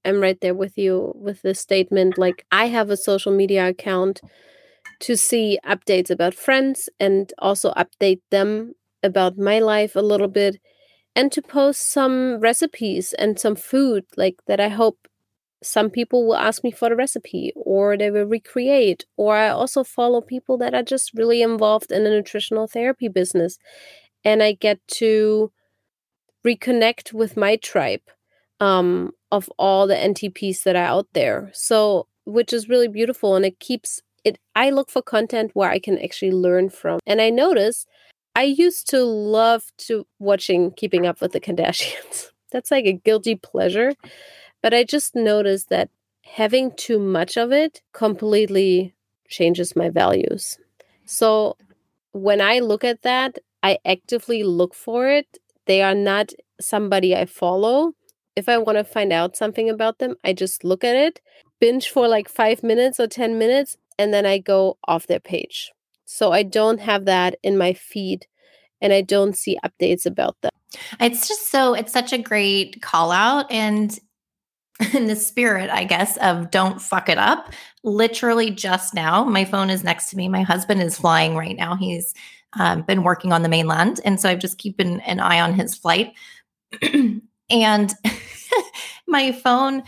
[0.04, 2.18] I'm right there with you with this statement.
[2.18, 4.22] Like, I have a social media account
[5.00, 10.58] to see updates about friends and also update them about my life a little bit
[11.15, 15.08] and to post some recipes and some food like that I hope
[15.63, 19.84] some people will ask me for the recipe or they will recreate or i also
[19.84, 23.58] follow people that are just really involved in the nutritional therapy business.
[24.24, 25.52] And i get to
[26.46, 28.02] reconnect with my tribe
[28.60, 31.50] um, of all the ntps that are out there.
[31.54, 35.80] So which is really beautiful and it keeps it i look for content where i
[35.80, 37.00] can actually learn from.
[37.06, 37.86] And i notice
[38.36, 42.32] i used to love to watching keeping up with the kardashians.
[42.52, 43.94] That's like a guilty pleasure
[44.65, 45.91] but I just noticed that
[46.23, 48.95] having too much of it completely
[49.30, 50.58] changes my values.
[51.06, 51.56] So
[52.13, 55.38] when I look at that, I actively look for it.
[55.67, 57.93] They are not somebody I follow.
[58.36, 61.21] If I want to find out something about them, I just look at it,
[61.60, 65.71] binge for like five minutes or 10 minutes, and then I go off their page.
[66.06, 68.25] So I don't have that in my feed
[68.82, 70.49] and I don't see updates about them.
[70.99, 73.51] It's just so, it's such a great call out.
[73.51, 73.97] And
[74.93, 79.69] in the spirit, I guess, of don't fuck it up, literally just now, my phone
[79.69, 80.27] is next to me.
[80.27, 81.75] My husband is flying right now.
[81.75, 82.13] He's
[82.59, 84.01] um, been working on the mainland.
[84.03, 86.13] And so I've just keeping an eye on his flight.
[87.49, 87.93] and
[89.07, 89.83] my phone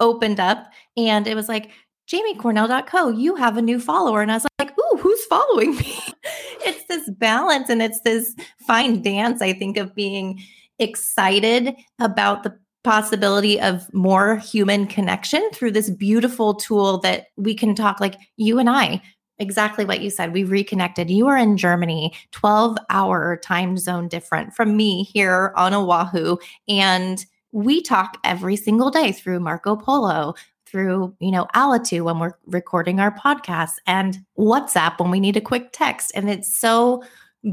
[0.00, 1.70] opened up and it was like,
[2.08, 4.22] jamiecornell.co, you have a new follower.
[4.22, 5.98] And I was like, ooh, who's following me?
[6.64, 8.34] it's this balance and it's this
[8.66, 10.40] fine dance, I think, of being
[10.78, 12.56] excited about the
[12.88, 18.58] possibility of more human connection through this beautiful tool that we can talk like you
[18.58, 19.02] and I
[19.38, 20.32] exactly what you said.
[20.32, 21.10] We reconnected.
[21.10, 26.38] You are in Germany, 12 hour time zone different from me here on Oahu.
[26.66, 27.22] And
[27.52, 30.32] we talk every single day through Marco Polo,
[30.64, 35.42] through, you know, Alitu when we're recording our podcast and WhatsApp when we need a
[35.42, 36.10] quick text.
[36.14, 37.02] And it's so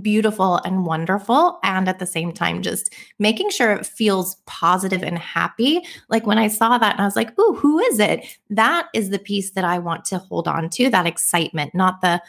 [0.01, 5.19] beautiful and wonderful and at the same time just making sure it feels positive and
[5.19, 5.81] happy.
[6.09, 8.25] Like when i saw that and i was like ooh who is it?
[8.49, 12.21] That is the piece that i want to hold on to that excitement not the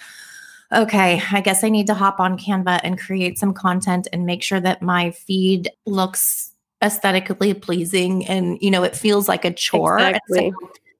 [0.72, 4.42] okay i guess i need to hop on canva and create some content and make
[4.42, 9.98] sure that my feed looks aesthetically pleasing and you know it feels like a chore.
[9.98, 10.52] Exactly.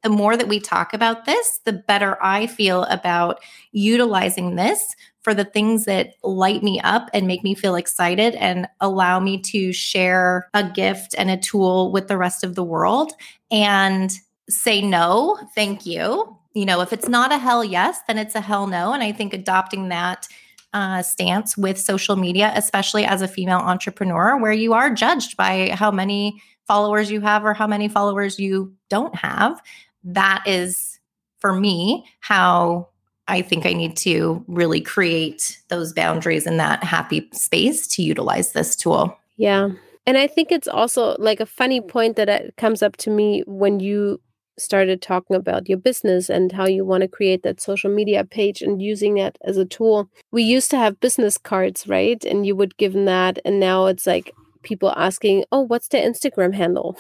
[0.03, 3.41] the more that we talk about this the better i feel about
[3.73, 4.95] utilizing this
[5.27, 9.37] for the things that light me up and make me feel excited and allow me
[9.37, 13.11] to share a gift and a tool with the rest of the world
[13.51, 14.13] and
[14.49, 16.33] say no, thank you.
[16.55, 18.93] You know, if it's not a hell yes, then it's a hell no.
[18.93, 20.29] And I think adopting that
[20.73, 25.71] uh, stance with social media, especially as a female entrepreneur, where you are judged by
[25.75, 29.61] how many followers you have or how many followers you don't have,
[30.05, 31.01] that is
[31.41, 32.87] for me how
[33.29, 38.53] I think I need to really create those boundaries in that happy space to utilize
[38.53, 39.19] this tool.
[39.37, 39.71] Yeah.
[40.07, 43.43] And I think it's also like a funny point that it comes up to me
[43.47, 44.21] when you
[44.59, 48.63] started talking about your business and how you want to create that social media page
[48.63, 50.09] and using that as a tool.
[50.31, 52.25] We used to have business cards, right?
[52.25, 53.39] And you would give them that.
[53.45, 56.97] And now it's like people asking, oh, what's their Instagram handle?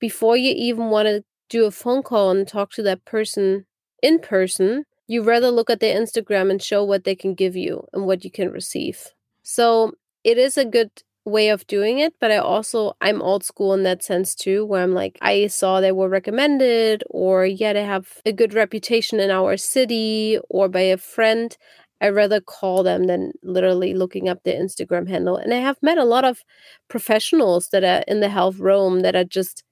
[0.00, 3.66] Before you even want to do a phone call and talk to that person
[4.02, 7.86] in person, you rather look at their Instagram and show what they can give you
[7.92, 9.08] and what you can receive.
[9.42, 9.92] So
[10.24, 10.90] it is a good
[11.24, 14.82] way of doing it, but I also I'm old school in that sense too, where
[14.82, 19.30] I'm like, I saw they were recommended or yeah, they have a good reputation in
[19.30, 21.56] our city or by a friend.
[22.00, 25.36] I rather call them than literally looking up their Instagram handle.
[25.36, 26.40] And I have met a lot of
[26.88, 29.62] professionals that are in the health realm that are just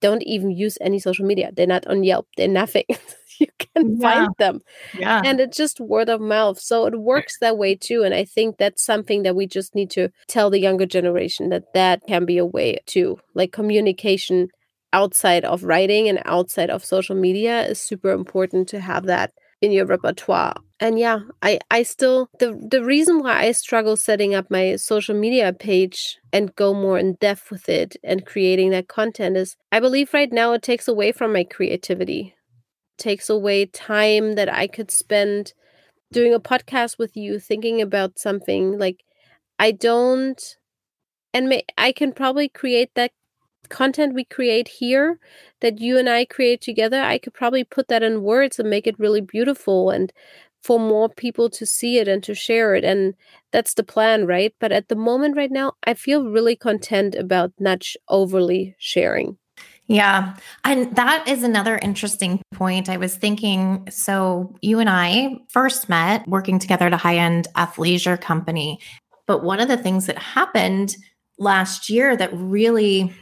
[0.00, 1.50] don't even use any social media.
[1.52, 2.26] They're not on Yelp.
[2.36, 2.84] They're nothing.
[3.38, 4.14] you can yeah.
[4.14, 4.60] find them.
[4.96, 5.22] Yeah.
[5.24, 6.60] And it's just word of mouth.
[6.60, 8.02] So it works that way too.
[8.02, 11.72] And I think that's something that we just need to tell the younger generation that
[11.74, 13.18] that can be a way too.
[13.34, 14.48] Like communication
[14.92, 19.72] outside of writing and outside of social media is super important to have that in
[19.72, 20.54] your repertoire.
[20.78, 25.14] And yeah, I I still the the reason why I struggle setting up my social
[25.14, 29.80] media page and go more in depth with it and creating that content is I
[29.80, 32.34] believe right now it takes away from my creativity
[32.98, 35.54] takes away time that I could spend
[36.12, 39.04] doing a podcast with you thinking about something like
[39.58, 40.40] I don't
[41.32, 43.12] and may, I can probably create that
[43.68, 45.18] content we create here
[45.60, 48.86] that you and I create together I could probably put that in words and make
[48.86, 50.12] it really beautiful and
[50.62, 53.14] for more people to see it and to share it and
[53.52, 57.52] that's the plan right but at the moment right now I feel really content about
[57.58, 59.38] not overly sharing
[59.90, 60.36] yeah.
[60.62, 62.88] And that is another interesting point.
[62.88, 67.48] I was thinking so, you and I first met working together at a high end
[67.56, 68.78] athleisure company.
[69.26, 70.94] But one of the things that happened
[71.40, 73.12] last year that really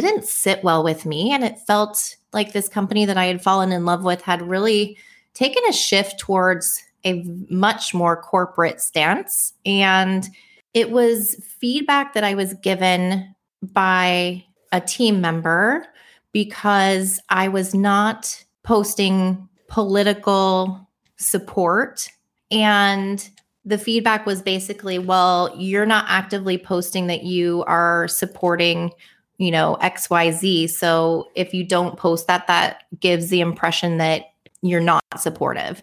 [0.00, 3.70] didn't sit well with me, and it felt like this company that I had fallen
[3.70, 4.96] in love with had really
[5.34, 9.52] taken a shift towards a much more corporate stance.
[9.66, 10.28] And
[10.74, 15.86] it was feedback that I was given by a team member
[16.32, 20.88] because I was not posting political
[21.18, 22.08] support.
[22.50, 23.28] And
[23.64, 28.90] the feedback was basically, well, you're not actively posting that you are supporting,
[29.38, 30.70] you know, XYZ.
[30.70, 34.26] So if you don't post that, that gives the impression that
[34.62, 35.82] you're not supportive.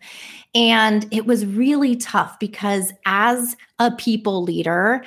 [0.55, 5.03] And it was really tough because as a people leader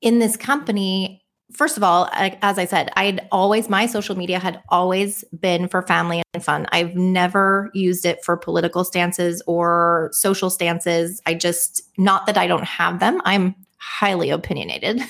[0.00, 1.22] in this company,
[1.52, 5.82] first of all, as I said, I'd always, my social media had always been for
[5.82, 6.66] family and fun.
[6.70, 11.20] I've never used it for political stances or social stances.
[11.26, 15.00] I just, not that I don't have them, I'm highly opinionated.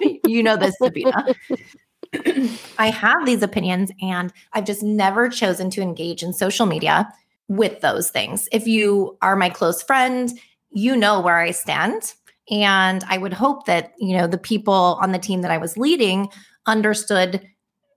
[0.26, 1.34] you know this, Sabina.
[2.78, 7.12] I have these opinions and I've just never chosen to engage in social media
[7.48, 8.48] with those things.
[8.52, 10.30] If you are my close friend,
[10.70, 12.14] you know where I stand.
[12.50, 15.76] And I would hope that, you know, the people on the team that I was
[15.76, 16.28] leading
[16.66, 17.46] understood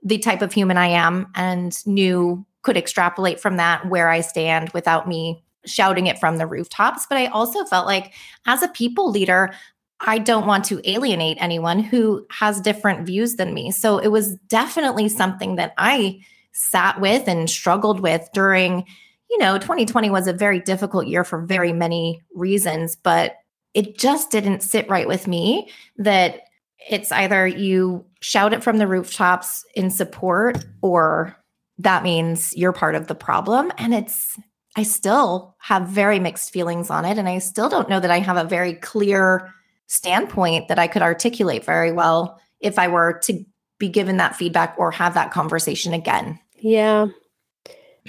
[0.03, 4.69] the type of human I am and knew could extrapolate from that where I stand
[4.69, 7.05] without me shouting it from the rooftops.
[7.07, 8.13] But I also felt like
[8.45, 9.53] as a people leader,
[10.01, 13.71] I don't want to alienate anyone who has different views than me.
[13.71, 16.21] So it was definitely something that I
[16.53, 18.85] sat with and struggled with during,
[19.29, 23.35] you know, 2020 was a very difficult year for very many reasons, but
[23.73, 26.41] it just didn't sit right with me that
[26.89, 31.35] it's either you shout it from the rooftops in support or
[31.77, 34.37] that means you're part of the problem and it's
[34.75, 38.19] I still have very mixed feelings on it and I still don't know that I
[38.19, 39.53] have a very clear
[39.89, 43.43] standpoint that I could articulate very well if I were to
[43.79, 46.39] be given that feedback or have that conversation again.
[46.59, 47.07] Yeah.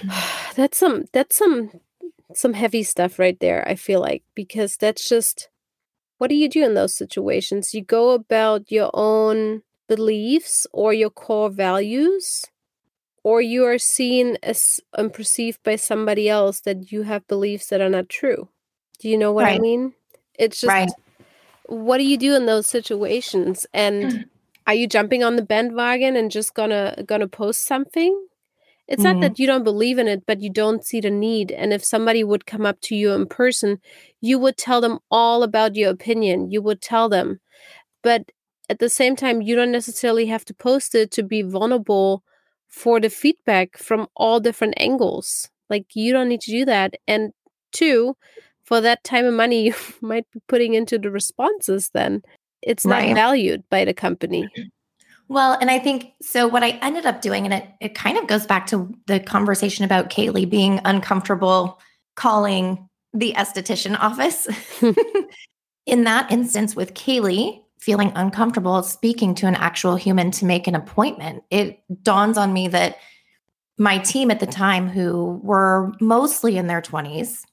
[0.54, 1.70] That's some that's some
[2.34, 5.48] some heavy stuff right there, I feel like, because that's just
[6.18, 7.72] what do you do in those situations?
[7.74, 12.44] You go about your own beliefs or your core values
[13.24, 17.80] or you are seen as and perceived by somebody else that you have beliefs that
[17.80, 18.48] are not true.
[18.98, 19.56] Do you know what right.
[19.56, 19.94] I mean?
[20.38, 20.90] It's just right
[21.70, 23.66] what do you do in those situations?
[23.72, 24.24] And mm.
[24.66, 28.26] are you jumping on the bandwagon and just gonna gonna post something?
[28.88, 29.12] It's mm.
[29.12, 31.52] not that you don't believe in it, but you don't see the need.
[31.52, 33.78] And if somebody would come up to you in person,
[34.20, 36.50] you would tell them all about your opinion.
[36.50, 37.40] You would tell them.
[38.02, 38.32] But
[38.68, 42.24] at the same time, you don't necessarily have to post it to be vulnerable
[42.66, 45.50] for the feedback from all different angles.
[45.68, 46.94] Like you don't need to do that.
[47.06, 47.32] And
[47.72, 48.16] two,
[48.70, 52.22] for that time and money you might be putting into the responses then.
[52.62, 53.14] It's not right.
[53.14, 54.48] valued by the company.
[55.28, 58.26] Well and i think so what i ended up doing and it, it kind of
[58.26, 61.78] goes back to the conversation about kaylee being uncomfortable
[62.16, 64.48] calling the esthetician office.
[65.86, 70.74] In that instance with kaylee feeling uncomfortable speaking to an actual human to make an
[70.74, 72.98] appointment it dawns on me that
[73.78, 77.44] my team at the time who were mostly in their 20s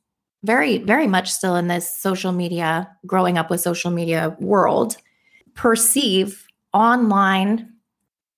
[0.48, 4.96] very, very much still in this social media, growing up with social media world,
[5.54, 7.70] perceive online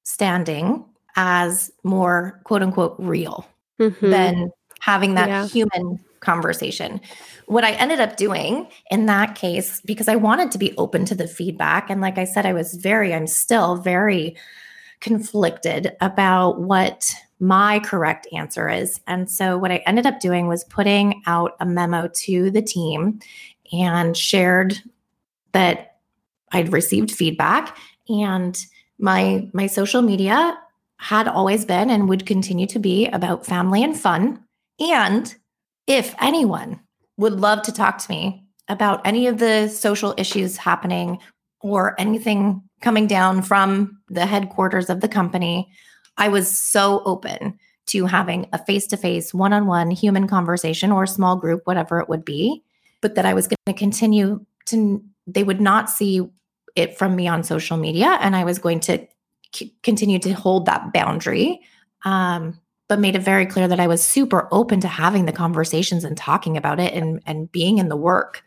[0.03, 0.83] standing
[1.15, 3.47] as more quote unquote real
[3.79, 4.09] mm-hmm.
[4.09, 4.49] than
[4.81, 5.47] having that yeah.
[5.47, 6.99] human conversation.
[7.45, 11.15] What I ended up doing in that case, because I wanted to be open to
[11.15, 14.35] the feedback, and like I said, I was very, I'm still very
[14.99, 18.99] conflicted about what my correct answer is.
[19.07, 23.19] And so, what I ended up doing was putting out a memo to the team
[23.71, 24.79] and shared
[25.53, 25.97] that
[26.51, 27.77] I'd received feedback
[28.07, 28.57] and
[28.97, 30.57] my my social media
[30.97, 34.43] had always been and would continue to be about family and fun
[34.79, 35.35] and
[35.87, 36.79] if anyone
[37.17, 41.17] would love to talk to me about any of the social issues happening
[41.61, 45.71] or anything coming down from the headquarters of the company
[46.19, 47.57] I was so open
[47.87, 51.99] to having a face to face, one on one human conversation or small group, whatever
[51.99, 52.63] it would be,
[53.01, 56.29] but that I was going to continue to, they would not see
[56.75, 58.19] it from me on social media.
[58.21, 59.07] And I was going to
[59.55, 61.61] c- continue to hold that boundary.
[62.05, 66.03] Um, but made it very clear that I was super open to having the conversations
[66.03, 68.43] and talking about it and, and being in the work.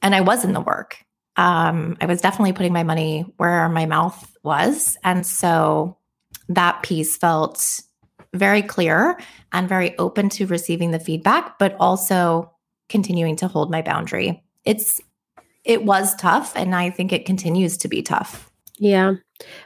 [0.00, 1.04] And I was in the work.
[1.36, 4.96] Um, I was definitely putting my money where my mouth was.
[5.04, 5.98] And so
[6.48, 7.80] that piece felt
[8.34, 9.18] very clear
[9.52, 12.50] and very open to receiving the feedback, but also
[12.88, 14.42] continuing to hold my boundary.
[14.64, 15.00] It's
[15.64, 18.50] it was tough and I think it continues to be tough.
[18.78, 19.14] Yeah.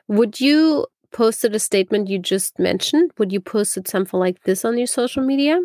[0.08, 3.12] Would you posted a statement you just mentioned?
[3.18, 5.58] Would you posted something like this on your social media?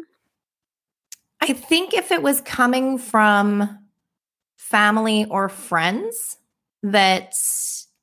[1.41, 3.80] I think if it was coming from
[4.55, 6.38] family or friends
[6.84, 7.34] that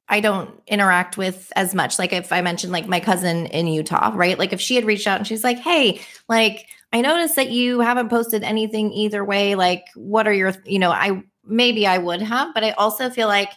[0.09, 1.99] I don't interact with as much.
[1.99, 4.39] Like if I mentioned like my cousin in Utah, right?
[4.39, 7.81] Like if she had reached out and she's like, "Hey, like I noticed that you
[7.81, 9.55] haven't posted anything either way.
[9.55, 13.29] Like what are your, you know, I maybe I would have, but I also feel
[13.29, 13.51] like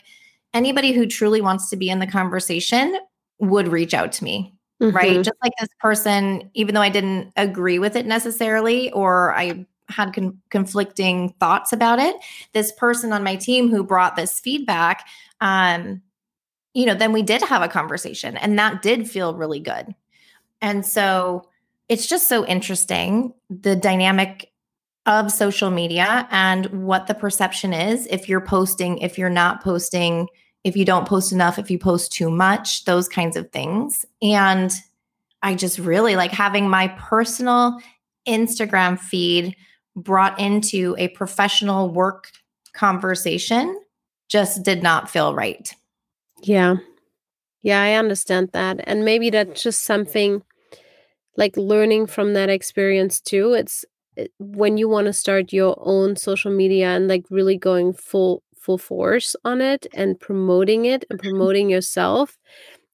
[0.54, 2.98] anybody who truly wants to be in the conversation
[3.40, 4.54] would reach out to me.
[4.82, 4.96] Mm-hmm.
[4.96, 5.16] Right?
[5.24, 10.14] Just like this person even though I didn't agree with it necessarily or I had
[10.14, 12.16] con- conflicting thoughts about it,
[12.54, 15.06] this person on my team who brought this feedback
[15.40, 16.02] um
[16.74, 19.94] you know, then we did have a conversation and that did feel really good.
[20.62, 21.50] And so
[21.90, 24.52] it's just so interesting the dynamic
[25.06, 30.28] of social media and what the perception is if you're posting, if you're not posting,
[30.64, 34.06] if you don't post enough, if you post too much, those kinds of things.
[34.22, 34.72] And
[35.42, 37.80] I just really like having my personal
[38.28, 39.56] Instagram feed
[39.96, 42.30] brought into a professional work
[42.74, 43.78] conversation
[44.30, 45.74] just did not feel right.
[46.42, 46.78] Yeah.
[47.62, 48.80] Yeah, I understand that.
[48.86, 50.42] And maybe that's just something
[51.38, 53.54] like learning from that experience too.
[53.54, 53.86] It's
[54.18, 58.44] it, when you want to start your own social media and like really going full
[58.58, 61.30] full force on it and promoting it and mm-hmm.
[61.30, 62.38] promoting yourself,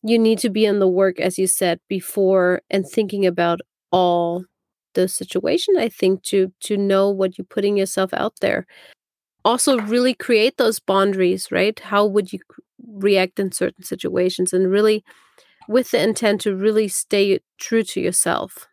[0.04, 3.60] you need to be in the work as you said before and thinking about
[3.92, 4.44] all
[4.94, 8.66] the situation i think to to know what you're putting yourself out there
[9.46, 12.40] also really create those boundaries right how would you
[12.88, 15.04] react in certain situations and really
[15.68, 18.68] with the intent to really stay true to yourself.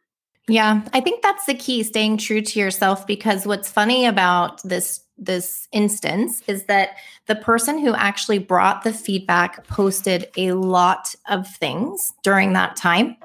[0.48, 5.00] Yeah i think that's the key staying true to yourself because what's funny about this
[5.16, 6.96] this instance is that
[7.26, 13.16] the person who actually brought the feedback posted a lot of things during that time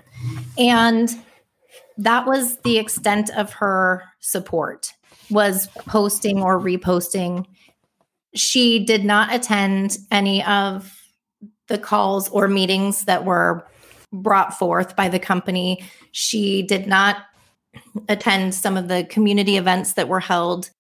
[0.57, 1.09] and
[1.97, 4.93] that was the extent of her support
[5.29, 7.45] was posting or reposting
[8.35, 10.95] she did not attend any of
[11.67, 13.65] the calls or meetings that were
[14.11, 17.17] brought forth by the company she did not
[18.07, 20.71] attend some of the community events that were held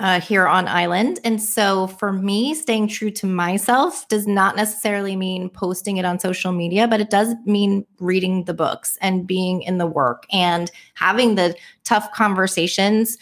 [0.00, 1.20] uh, here on island.
[1.22, 6.18] And so for me, staying true to myself does not necessarily mean posting it on
[6.18, 10.70] social media, but it does mean reading the books and being in the work and
[10.94, 13.18] having the tough conversations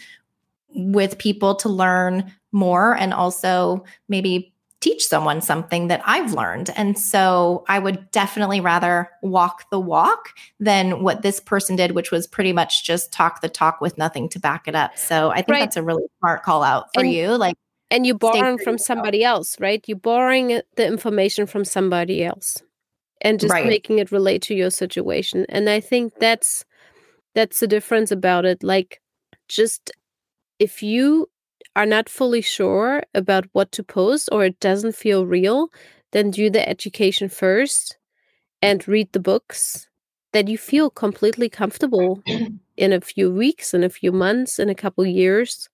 [0.75, 4.53] with people to learn more and also maybe
[4.83, 6.69] teach someone something that I've learned.
[6.75, 12.11] And so I would definitely rather walk the walk than what this person did, which
[12.11, 14.97] was pretty much just talk the talk with nothing to back it up.
[14.97, 15.59] So I think right.
[15.61, 17.37] that's a really smart call out for and, you.
[17.37, 17.55] Like,
[17.89, 19.81] and you borrowing from somebody else, right?
[19.87, 22.57] You're borrowing the information from somebody else
[23.21, 23.65] and just right.
[23.65, 25.45] making it relate to your situation.
[25.47, 26.65] And I think that's
[27.35, 28.63] that's the difference about it.
[28.63, 29.01] Like
[29.47, 29.91] just
[30.59, 31.29] if you
[31.75, 35.69] are not fully sure about what to post or it doesn't feel real,
[36.11, 37.97] then do the education first
[38.61, 39.87] and read the books
[40.31, 42.21] that you feel completely comfortable
[42.77, 45.69] in a few weeks, in a few months, in a couple years,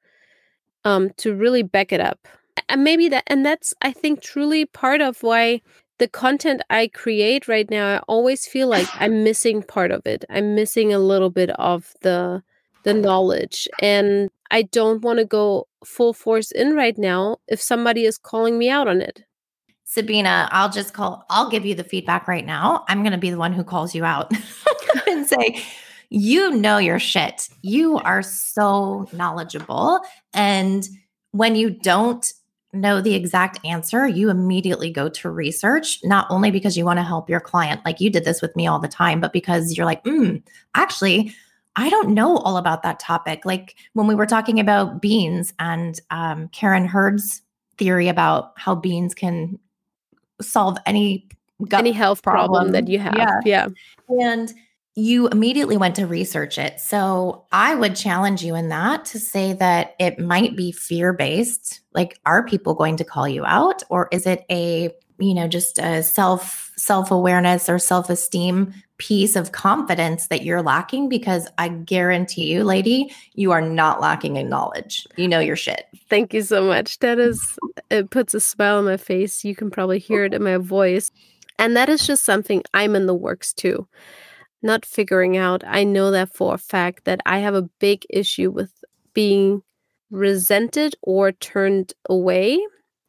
[0.85, 2.27] um, to really back it up.
[2.67, 5.61] And maybe that, and that's, I think, truly part of why
[5.97, 10.23] the content I create right now, I always feel like I'm missing part of it.
[10.29, 12.43] I'm missing a little bit of the
[12.83, 18.05] the knowledge and I don't want to go full force in right now if somebody
[18.05, 19.23] is calling me out on it.
[19.85, 22.85] Sabina, I'll just call, I'll give you the feedback right now.
[22.87, 24.31] I'm going to be the one who calls you out
[25.07, 25.63] and say,
[26.09, 27.49] you know your shit.
[27.61, 30.01] You are so knowledgeable.
[30.33, 30.87] And
[31.31, 32.31] when you don't
[32.71, 37.03] know the exact answer, you immediately go to research, not only because you want to
[37.03, 39.85] help your client, like you did this with me all the time, but because you're
[39.85, 40.41] like, mm,
[40.75, 41.33] actually,
[41.75, 43.45] I don't know all about that topic.
[43.45, 47.41] Like when we were talking about beans and um, Karen Hurd's
[47.77, 49.57] theory about how beans can
[50.41, 51.27] solve any
[51.71, 53.15] any health problem, problem that you have.
[53.15, 53.39] Yeah.
[53.45, 53.67] yeah.
[54.21, 54.53] And
[54.95, 56.79] you immediately went to research it.
[56.79, 61.81] So I would challenge you in that to say that it might be fear based.
[61.93, 63.83] Like, are people going to call you out?
[63.89, 69.35] Or is it a, you know, just a self self awareness or self esteem piece
[69.35, 74.49] of confidence that you're lacking because I guarantee you, lady, you are not lacking in
[74.49, 75.07] knowledge.
[75.15, 75.85] You know your shit.
[76.09, 76.99] Thank you so much.
[76.99, 77.57] That is,
[77.89, 79.45] it puts a smile on my face.
[79.45, 81.11] You can probably hear it in my voice.
[81.57, 83.87] And that is just something I'm in the works too.
[84.61, 85.63] Not figuring out.
[85.65, 88.73] I know that for a fact that I have a big issue with
[89.13, 89.63] being
[90.11, 92.59] resented or turned away.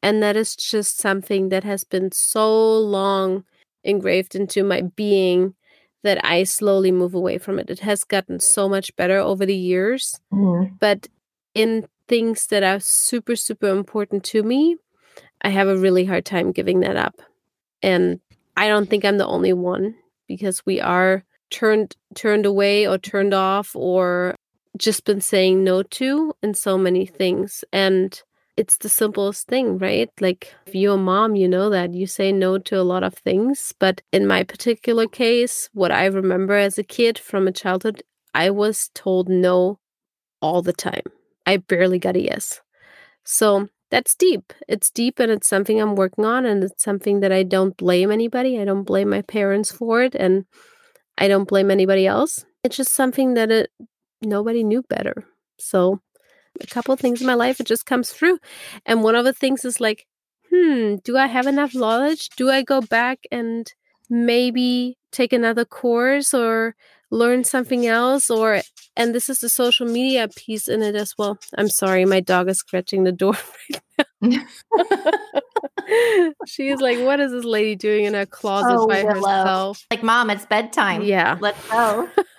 [0.02, 3.44] And that is just something that has been so long
[3.84, 5.54] engraved into my being
[6.02, 7.68] that I slowly move away from it.
[7.68, 10.18] It has gotten so much better over the years.
[10.32, 10.74] Mm-hmm.
[10.80, 11.08] But
[11.54, 14.76] in things that are super, super important to me,
[15.42, 17.20] I have a really hard time giving that up.
[17.82, 18.20] And
[18.56, 19.94] I don't think I'm the only one
[20.26, 24.34] because we are turned turned away or turned off or
[24.76, 27.64] just been saying no to in so many things.
[27.72, 28.20] And
[28.60, 30.10] it's the simplest thing, right?
[30.20, 33.14] Like if you're a mom, you know that you say no to a lot of
[33.14, 33.72] things.
[33.78, 38.02] But in my particular case, what I remember as a kid from a childhood,
[38.34, 39.78] I was told no
[40.42, 41.04] all the time.
[41.46, 42.60] I barely got a yes.
[43.24, 44.52] So that's deep.
[44.68, 48.10] It's deep and it's something I'm working on and it's something that I don't blame
[48.10, 48.60] anybody.
[48.60, 50.44] I don't blame my parents for it and
[51.16, 52.44] I don't blame anybody else.
[52.62, 53.70] It's just something that it
[54.20, 55.24] nobody knew better.
[55.58, 56.02] So
[56.62, 58.38] a couple of things in my life it just comes through.
[58.86, 60.06] And one of the things is like
[60.50, 62.28] hmm, do I have enough knowledge?
[62.30, 63.72] Do I go back and
[64.08, 66.74] maybe take another course or
[67.10, 68.30] learn something else?
[68.30, 68.60] Or
[68.96, 71.38] and this is the social media piece in it as well.
[71.56, 73.34] I'm sorry my dog is scratching the door
[74.22, 74.40] right
[76.46, 79.86] she is like what is this lady doing in her closet oh, by herself?
[79.90, 81.02] Like mom it's bedtime.
[81.02, 81.38] Yeah.
[81.40, 82.08] Let's go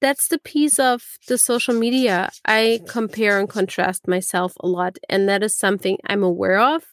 [0.00, 5.28] that's the piece of the social media i compare and contrast myself a lot and
[5.28, 6.84] that is something i'm aware of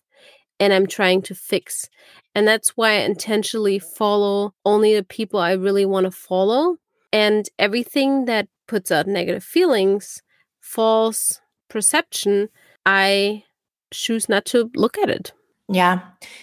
[0.59, 1.89] and i'm trying to fix
[2.37, 6.77] and that's why I intentionally follow only the people I really want to follow.
[7.11, 10.21] And everything that puts out negative feelings,
[10.59, 12.49] false perception,
[12.85, 13.43] I
[13.91, 15.31] choose not to look at it.
[15.67, 16.01] Yeah,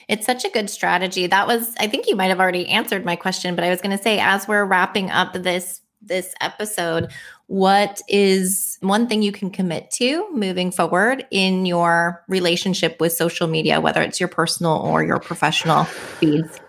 [0.09, 1.29] it's such a good strategy.
[1.29, 3.97] That was, I think you might have already answered my question, but I was going
[3.97, 7.11] to say, as we're wrapping up this this episode,
[7.47, 13.47] what is one thing you can commit to moving forward in your relationship with social
[13.47, 16.61] media, whether it's your personal or your professional feeds?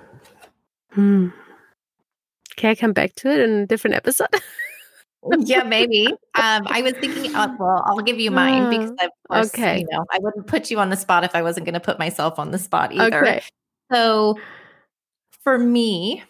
[0.91, 1.29] Hmm.
[2.55, 4.27] Can I come back to it in a different episode?
[5.39, 6.07] yeah, maybe.
[6.07, 9.79] Um, I was thinking, uh, well, I'll give you mine because, of course, okay.
[9.79, 11.99] you know, I wouldn't put you on the spot if I wasn't going to put
[11.99, 13.25] myself on the spot either.
[13.25, 13.41] Okay.
[13.91, 14.39] So,
[15.43, 16.23] for me,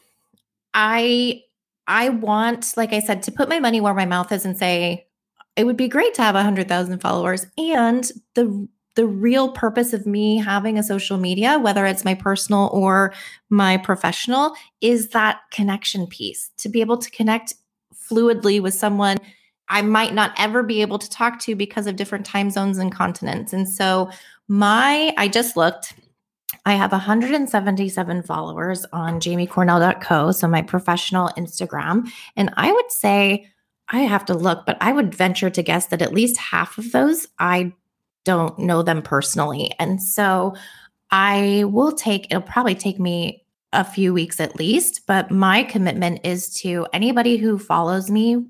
[0.73, 1.43] I
[1.87, 5.07] I want, like I said, to put my money where my mouth is and say,
[5.55, 7.45] it would be great to have 100,000 followers.
[7.57, 12.69] And the the real purpose of me having a social media, whether it's my personal
[12.71, 13.13] or
[13.49, 17.53] my professional, is that connection piece to be able to connect
[17.93, 19.17] fluidly with someone
[19.67, 22.91] I might not ever be able to talk to because of different time zones and
[22.91, 23.51] continents.
[23.51, 24.09] And so,
[24.47, 25.95] my, I just looked,
[26.65, 32.09] I have 177 followers on jamiecornell.co, so my professional Instagram.
[32.35, 33.47] And I would say,
[33.89, 36.91] I have to look, but I would venture to guess that at least half of
[36.91, 37.73] those I
[38.23, 39.71] don't know them personally.
[39.77, 40.55] And so
[41.11, 46.21] I will take, it'll probably take me a few weeks at least, but my commitment
[46.25, 48.43] is to anybody who follows me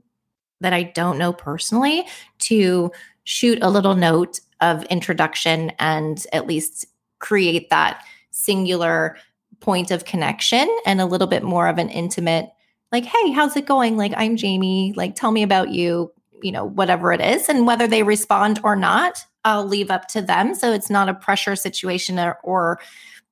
[0.62, 2.06] that I don't know personally
[2.40, 2.92] to
[3.26, 6.86] shoot a little note of introduction and at least
[7.26, 9.18] create that singular
[9.60, 12.52] point of connection and a little bit more of an intimate
[12.92, 13.98] like hey how's it going?
[13.98, 14.94] Like i'm jamie.
[14.96, 16.12] Like tell me about you
[16.44, 17.50] you know whatever it is.
[17.50, 20.54] And whether they respond or not i'll leave up to them.
[20.54, 22.80] So it's not a pressure situation or, or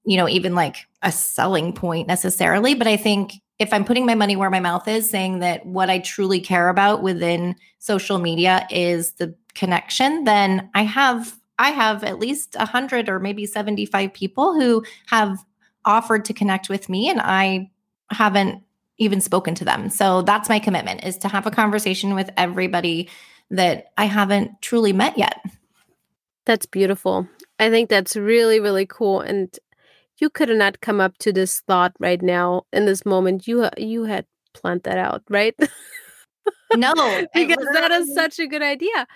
[0.06, 2.74] you know even like a selling point necessarily.
[2.74, 5.90] But i think if i'm putting my money where my mouth is saying that what
[5.90, 12.04] i truly care about within social media is the connection then i have I have
[12.04, 15.44] at least 100 or maybe 75 people who have
[15.86, 17.70] offered to connect with me and I
[18.10, 18.64] haven't
[18.98, 19.90] even spoken to them.
[19.90, 23.10] So that's my commitment is to have a conversation with everybody
[23.50, 25.44] that I haven't truly met yet.
[26.46, 27.28] That's beautiful.
[27.60, 29.58] I think that's really really cool and
[30.18, 33.48] you could not come up to this thought right now in this moment.
[33.48, 35.56] You you had planned that out, right?
[36.76, 36.94] No,
[37.34, 39.08] because that is such a good idea.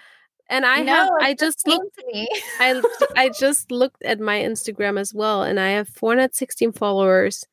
[0.50, 2.00] And I no, have I just looked
[2.60, 2.82] I
[3.16, 7.46] I just looked at my Instagram as well and I have 416 followers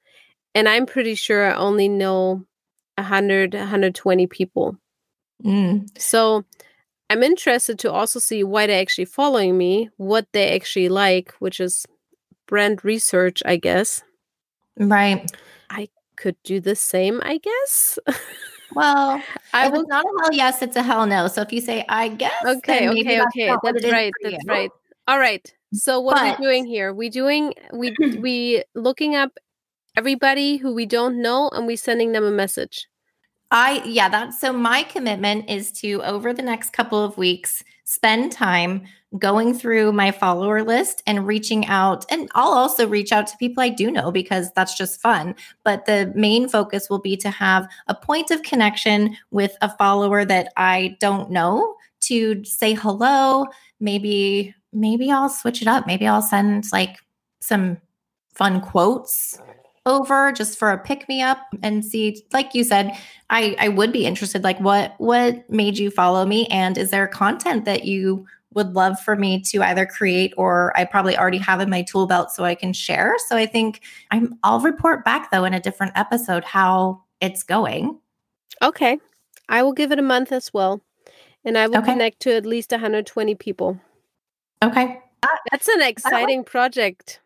[0.54, 2.44] and I'm pretty sure I only know
[2.96, 4.76] 100 120 people.
[5.44, 5.88] Mm.
[5.98, 6.44] So
[7.10, 11.60] I'm interested to also see why they're actually following me, what they actually like, which
[11.60, 11.86] is
[12.46, 14.02] brand research, I guess.
[14.78, 15.30] Right.
[15.70, 17.98] I could do the same, I guess.
[18.74, 19.22] Well,
[19.52, 21.28] I was not a hell yes, it's a hell no.
[21.28, 24.50] So if you say I guess, okay, okay, okay, that's right, that's you.
[24.50, 24.70] right.
[25.06, 25.52] All right.
[25.72, 26.92] So what but, are we doing here?
[26.92, 29.32] We doing we we looking up
[29.96, 32.88] everybody who we don't know and we sending them a message.
[33.50, 38.32] I yeah, that's so my commitment is to over the next couple of weeks spend
[38.32, 38.86] time
[39.18, 42.04] going through my follower list and reaching out.
[42.10, 45.34] And I'll also reach out to people I do know because that's just fun.
[45.64, 50.24] But the main focus will be to have a point of connection with a follower
[50.24, 53.46] that I don't know to say hello.
[53.80, 55.86] Maybe, maybe I'll switch it up.
[55.86, 56.96] Maybe I'll send like
[57.40, 57.78] some
[58.34, 59.38] fun quotes
[59.86, 62.90] over just for a pick me up and see like you said
[63.28, 67.06] i i would be interested like what what made you follow me and is there
[67.06, 71.60] content that you would love for me to either create or I probably already have
[71.60, 73.16] in my tool belt so I can share.
[73.28, 73.80] So I think
[74.10, 77.98] I'm I'll report back though in a different episode how it's going.
[78.62, 78.98] Okay.
[79.48, 80.80] I will give it a month as well.
[81.44, 81.92] And I will okay.
[81.92, 83.78] connect to at least 120 people.
[84.62, 85.00] Okay.
[85.50, 87.20] That's an exciting project.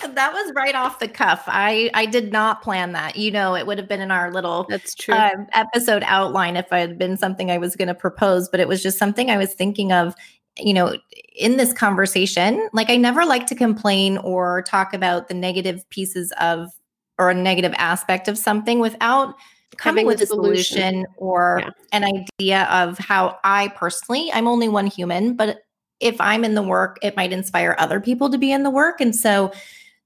[0.00, 1.44] That was right off the cuff.
[1.46, 3.16] I I did not plan that.
[3.16, 6.72] You know, it would have been in our little that's true um, episode outline if
[6.72, 9.36] I had been something I was going to propose, but it was just something I
[9.36, 10.14] was thinking of
[10.58, 10.96] you know,
[11.34, 16.32] in this conversation, like I never like to complain or talk about the negative pieces
[16.40, 16.70] of
[17.18, 19.34] or a negative aspect of something without
[19.76, 21.70] coming with a solution, solution or yeah.
[21.92, 25.62] an idea of how I personally, I'm only one human, but
[26.00, 29.00] if I'm in the work, it might inspire other people to be in the work.
[29.00, 29.52] And so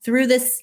[0.04, 0.62] through this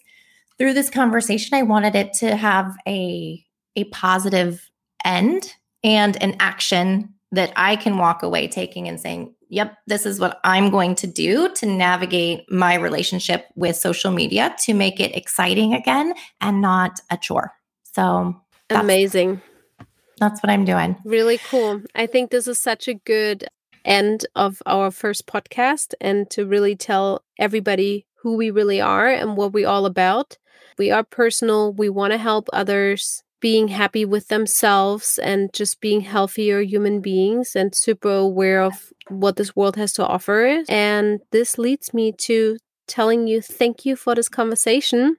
[0.60, 3.44] through this conversation, I wanted it to have a
[3.76, 4.70] a positive
[5.04, 5.54] end
[5.84, 10.40] and an action that I can walk away taking and saying, yep, this is what
[10.44, 15.74] I'm going to do to navigate my relationship with social media to make it exciting
[15.74, 17.52] again and not a chore.
[17.84, 18.36] So
[18.68, 19.42] that's, amazing.
[20.20, 20.98] That's what I'm doing.
[21.06, 21.82] Really cool.
[21.94, 23.48] I think this is such a good
[23.86, 29.38] end of our first podcast and to really tell everybody who we really are and
[29.38, 30.38] what we're all about.
[30.78, 36.00] We are personal, we want to help others being happy with themselves and just being
[36.00, 40.64] healthier human beings and super aware of what this world has to offer.
[40.70, 42.56] And this leads me to
[42.88, 45.18] telling you thank you for this conversation.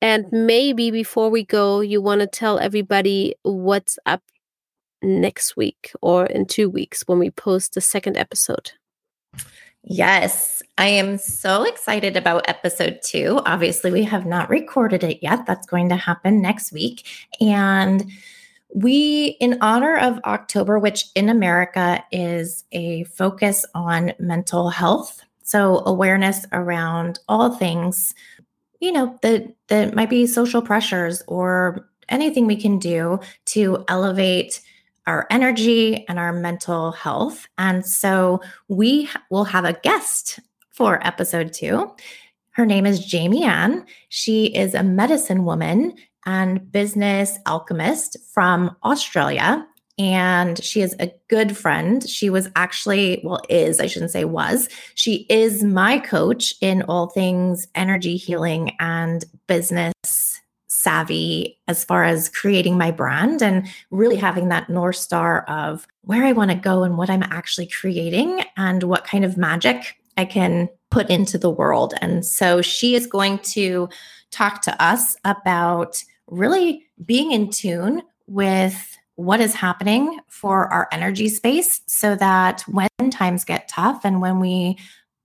[0.00, 4.22] And maybe before we go, you want to tell everybody what's up
[5.02, 8.72] next week or in two weeks when we post the second episode.
[9.88, 13.40] Yes, I am so excited about episode two.
[13.46, 15.46] Obviously, we have not recorded it yet.
[15.46, 17.06] That's going to happen next week.
[17.40, 18.10] And
[18.74, 25.84] we, in honor of October, which in America is a focus on mental health, so
[25.86, 28.12] awareness around all things,
[28.80, 34.60] you know, that that might be social pressures or anything we can do to elevate
[35.06, 37.46] our energy and our mental health.
[37.58, 40.40] And so we will have a guest
[40.70, 41.90] for episode two.
[42.50, 43.84] Her name is Jamie Ann.
[44.08, 45.94] She is a medicine woman
[46.24, 49.66] and business alchemist from Australia.
[49.98, 52.06] And she is a good friend.
[52.06, 57.08] She was actually, well, is, I shouldn't say was, she is my coach in all
[57.08, 60.40] things energy healing and business
[60.86, 66.24] savvy as far as creating my brand and really having that North Star of where
[66.24, 70.24] I want to go and what I'm actually creating and what kind of magic I
[70.24, 71.94] can put into the world.
[72.00, 73.88] And so she is going to
[74.30, 81.28] talk to us about really being in tune with what is happening for our energy
[81.28, 84.78] space so that when times get tough and when we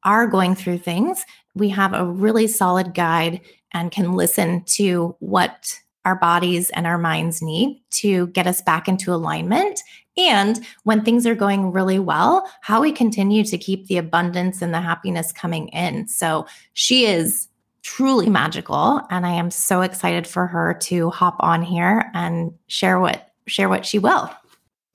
[0.03, 3.41] are going through things, we have a really solid guide
[3.73, 8.87] and can listen to what our bodies and our minds need to get us back
[8.87, 9.79] into alignment.
[10.17, 14.73] And when things are going really well, how we continue to keep the abundance and
[14.73, 16.07] the happiness coming in.
[16.07, 17.47] So she is
[17.83, 22.99] truly magical and I am so excited for her to hop on here and share
[22.99, 24.29] what share what she will.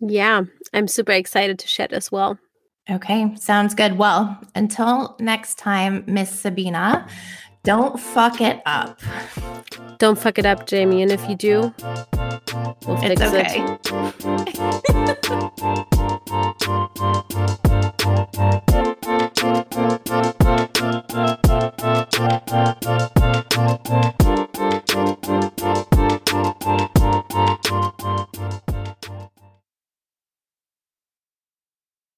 [0.01, 2.39] Yeah, I'm super excited to share as well.
[2.89, 3.99] Okay, sounds good.
[3.99, 7.09] Well, until next time, Miss Sabina,
[7.67, 8.99] don't fuck it up.
[9.99, 11.03] Don't fuck it up, Jamie.
[11.03, 11.75] And if you do,
[12.87, 13.77] we'll fix it's okay.
[25.69, 25.93] it.